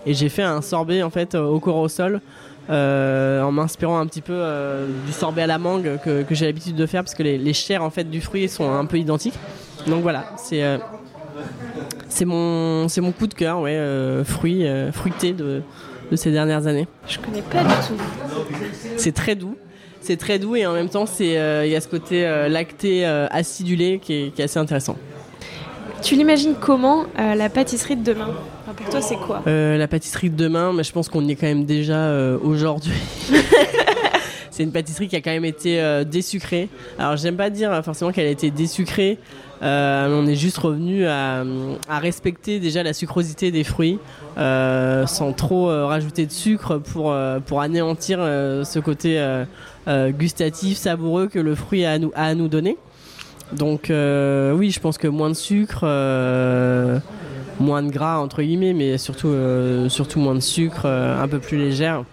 [0.06, 2.20] Et j'ai fait un sorbet en fait au corosol.
[2.68, 4.42] en m'inspirant un petit peu
[5.06, 7.82] du sorbet à la mangue que, j'ai l'habitude de faire parce que les, les, chairs
[7.82, 9.38] en fait du fruit sont un peu identiques.
[9.86, 10.62] Donc voilà, c'est
[12.08, 15.62] c'est mon, c'est mon coup de cœur, ouais, euh, fruit, euh, fruité de,
[16.10, 16.88] de, ces dernières années.
[17.06, 18.02] Je connais pas du tout.
[18.96, 19.56] C'est très doux.
[20.00, 23.04] C'est très doux et en même temps, c'est euh, il y a ce côté lacté
[23.04, 24.96] acidulé qui est, qui est, assez intéressant.
[26.02, 28.28] Tu l'imagines comment la pâtisserie de demain?
[28.76, 29.42] Pour toi, c'est quoi?
[29.46, 32.12] La pâtisserie de demain, mais je pense qu'on y est quand même déjà
[32.42, 32.92] aujourd'hui.
[34.58, 36.68] c'est une pâtisserie qui a quand même été désucrée.
[36.98, 39.18] Alors, j'aime pas dire forcément qu'elle a été désucrée.
[39.62, 41.44] Euh, on est juste revenu à,
[41.88, 43.98] respecter déjà la sucrosité des fruits
[44.36, 47.12] euh, sans trop euh, rajouter de sucre pour,
[47.60, 49.20] anéantir ce côté
[49.86, 52.76] gustatif, savoureux que le fruit a à nous, donner.
[53.52, 55.84] Donc oui, je pense que moins de sucre,
[57.60, 59.28] moins de gras entre guillemets, mais surtout
[60.16, 62.04] moins de sucre, un peu plus légère.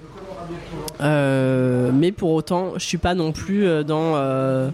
[1.00, 4.72] Mais pour autant, je suis pas non plus dans,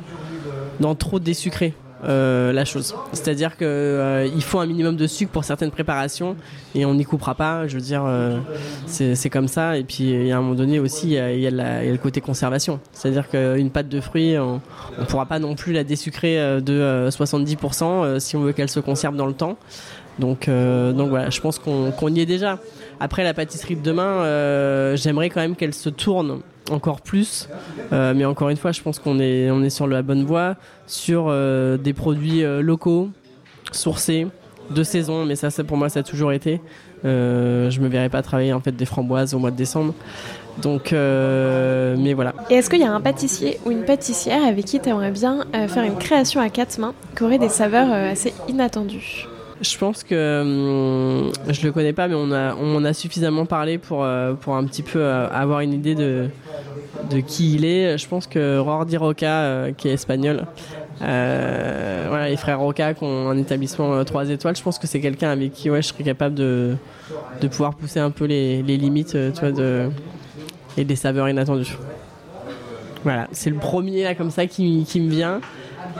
[0.80, 1.74] dans trop désucré.
[2.04, 2.96] Euh, la chose.
[3.14, 6.36] C'est-à-dire qu'il euh, faut un minimum de sucre pour certaines préparations
[6.74, 7.68] et on n'y coupera pas.
[7.68, 8.40] Je veux dire, euh,
[8.88, 9.78] c'est comme ça.
[9.78, 12.80] Et puis, y a un moment donné aussi, il y, a, le côté conservation.
[12.92, 14.62] C'est-à-dire qu'une pâte de fruits, on
[14.98, 19.16] ne pourra pas non plus la désucrer de 70% si on veut qu'elle se conserve
[19.16, 19.58] dans le temps.
[20.18, 22.58] Donc, donc voilà, je pense qu'on y est déjà.
[23.02, 26.42] Après, la pâtisserie de demain, j'aimerais quand même qu'elle se tourne
[26.72, 27.48] encore plus.
[27.94, 30.56] Euh, mais encore une fois, je pense qu'on est, sur la bonne voie,
[30.88, 33.10] sur euh, des produits euh, locaux,
[33.72, 34.28] sourcés,
[34.70, 36.62] de saison, mais ça, ça, pour moi, ça a toujours été.
[37.04, 39.94] je me verrais pas travailler en fait des framboises au mois de décembre.
[40.62, 42.34] Donc, mais voilà.
[42.50, 45.46] Et est-ce qu'il y a un pâtissier ou une pâtissière avec qui tu aimerais bien
[45.68, 49.28] faire une création à quatre mains qui aurait des saveurs assez inattendues?
[49.62, 53.78] Je pense que hum, je le connais pas, mais on a on a suffisamment parlé
[53.78, 54.06] pour
[54.42, 56.30] pour un petit peu avoir une idée de
[57.10, 57.98] de qui il est.
[57.98, 60.46] Je pense que Rordi Roca, euh, qui est espagnol,
[61.02, 64.88] euh, voilà, les frères Roca qui ont un établissement 3 euh, étoiles, je pense que
[64.88, 66.76] c'est quelqu'un avec qui ouais, je serais capable de,
[67.42, 69.90] de pouvoir pousser un peu les, les limites tu vois, de,
[70.78, 71.78] et des saveurs inattendues.
[73.04, 75.42] Voilà, c'est le premier là comme ça qui, qui me vient.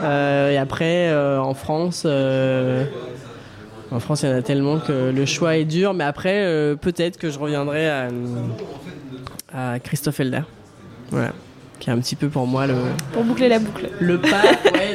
[0.02, 2.06] et après, en France,
[3.92, 5.94] en France, il y en a tellement que le choix est dur.
[5.94, 8.08] Mais après, peut-être que je reviendrai à,
[9.54, 10.42] à Christophe Elder.
[11.10, 11.32] Voilà.
[11.78, 12.74] Qui est un petit peu pour moi le.
[13.12, 13.88] Pour boucler la boucle.
[14.00, 14.42] Le pas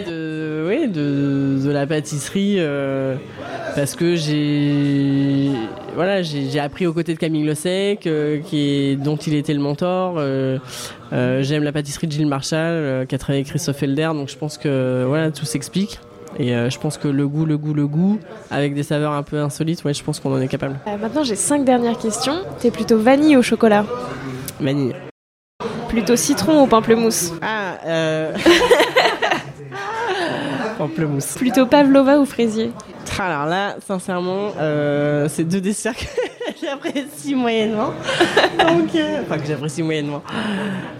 [0.07, 2.55] de, ouais, de, de, la pâtisserie.
[2.59, 3.15] Euh,
[3.75, 5.51] parce que j'ai.
[5.95, 9.53] Voilà, j'ai appris aux côtés de Camille Le Sec, euh, qui est, dont il était
[9.53, 10.15] le mentor.
[10.17, 10.59] Euh,
[11.11, 14.11] j'aime la pâtisserie de Gilles Marshall, qui a travaillé avec Christophe Elder.
[14.13, 15.99] Donc je pense que voilà, tout s'explique.
[16.39, 18.19] Et je pense que le goût, le goût, le goût,
[18.51, 20.79] avec des saveurs un peu insolites, ouais, je pense qu'on en est capable.
[21.01, 22.43] maintenant, j'ai cinq dernières questions.
[22.59, 23.85] T'es plutôt vanille ou chocolat?
[24.59, 24.93] Vanille.
[25.89, 27.33] Plutôt citron ou pamplemousse?
[27.41, 28.35] Ah, euh...
[30.77, 31.35] pamplemousse.
[31.35, 32.71] Plutôt pavlova ou fraisier?
[33.19, 36.03] Alors là, sincèrement, euh, c'est deux desserts que
[36.61, 37.91] j'apprécie moyennement.
[38.59, 40.21] Donc, euh, enfin, que j'apprécie moyennement.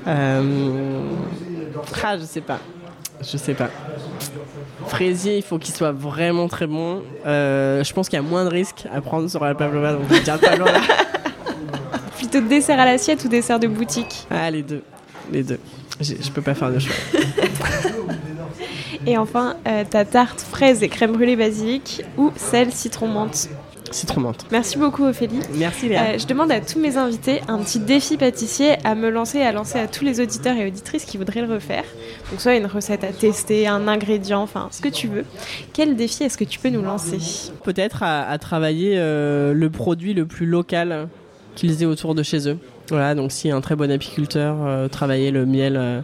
[0.08, 1.02] Euh...
[2.04, 2.60] Ah, je sais pas.
[3.22, 3.70] Je sais pas.
[4.88, 7.02] Fraisier, il faut qu'il soit vraiment très bon.
[7.26, 10.04] Euh, je pense qu'il y a moins de risques à prendre sur la pavlova, donc
[10.10, 10.80] je vais dire pavlova.
[12.18, 14.28] plutôt dessert à l'assiette ou dessert de boutique?
[14.30, 14.84] Ah, les deux.
[15.32, 15.60] Les deux.
[16.00, 16.96] Je peux pas faire de choix.
[19.06, 23.48] Et enfin, euh, ta tarte fraise et crème brûlée basilic ou celle citron menthe?
[24.18, 24.46] Menthe.
[24.52, 25.40] Merci beaucoup Ophélie.
[25.56, 26.04] Merci Léa.
[26.04, 29.44] Euh, je demande à tous mes invités un petit défi pâtissier à me lancer et
[29.44, 31.84] à lancer à tous les auditeurs et auditrices qui voudraient le refaire.
[32.32, 35.26] Donc soit une recette à tester, un ingrédient, enfin ce que tu veux.
[35.74, 37.20] Quel défi est-ce que tu peux nous lancer?
[37.64, 41.08] Peut-être à, à travailler euh, le produit le plus local
[41.56, 42.58] qu'ils aient autour de chez eux.
[42.90, 46.02] Voilà, donc si un très bon apiculteur, euh, travailler le miel euh,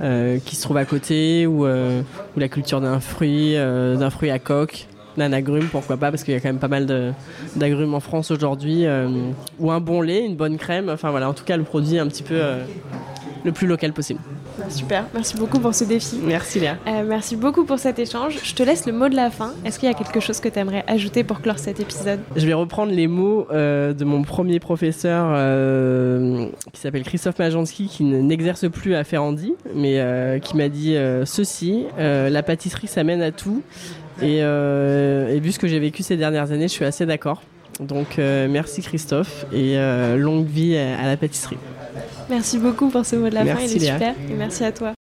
[0.00, 2.00] euh, qui se trouve à côté ou, euh,
[2.36, 4.86] ou la culture d'un fruit, euh, d'un fruit à coque,
[5.16, 7.14] d'un agrume, pourquoi pas, parce qu'il y a quand même pas mal
[7.56, 9.08] d'agrumes en France aujourd'hui, euh,
[9.58, 12.06] ou un bon lait, une bonne crème, enfin voilà, en tout cas le produit un
[12.06, 12.64] petit peu euh,
[13.44, 14.20] le plus local possible.
[14.68, 16.18] Super, merci beaucoup pour ce défi.
[16.22, 16.76] Merci Léa.
[16.86, 18.38] Euh, merci beaucoup pour cet échange.
[18.42, 19.52] Je te laisse le mot de la fin.
[19.64, 22.20] Est-ce qu'il y a quelque chose que tu aimerais ajouter pour clore cet épisode?
[22.36, 27.88] Je vais reprendre les mots euh, de mon premier professeur euh, qui s'appelle Christophe Majanski,
[27.88, 33.30] qui n'exerce plus à Ferrandi, mais qui m'a dit ceci la pâtisserie, ça mène à
[33.30, 33.62] tout.
[34.22, 37.42] Et, euh, et vu ce que j'ai vécu ces dernières années, je suis assez d'accord.
[37.80, 41.58] Donc euh, merci Christophe et euh, longue vie à, la pâtisserie.
[42.28, 43.94] Merci beaucoup pour ce mot de la fin, il est Léa.
[43.94, 44.14] super.
[44.30, 44.92] Et merci à toi.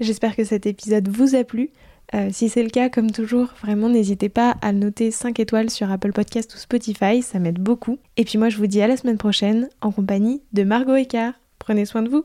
[0.00, 1.70] J'espère que cet épisode vous a plu.
[2.14, 5.70] Euh, si c'est le cas, comme toujours, vraiment n'hésitez pas à le noter 5 étoiles
[5.70, 7.98] sur Apple Podcast ou Spotify, ça m'aide beaucoup.
[8.16, 11.34] Et puis moi je vous dis à la semaine prochaine en compagnie de Margot Écart.
[11.58, 12.24] Prenez soin de vous.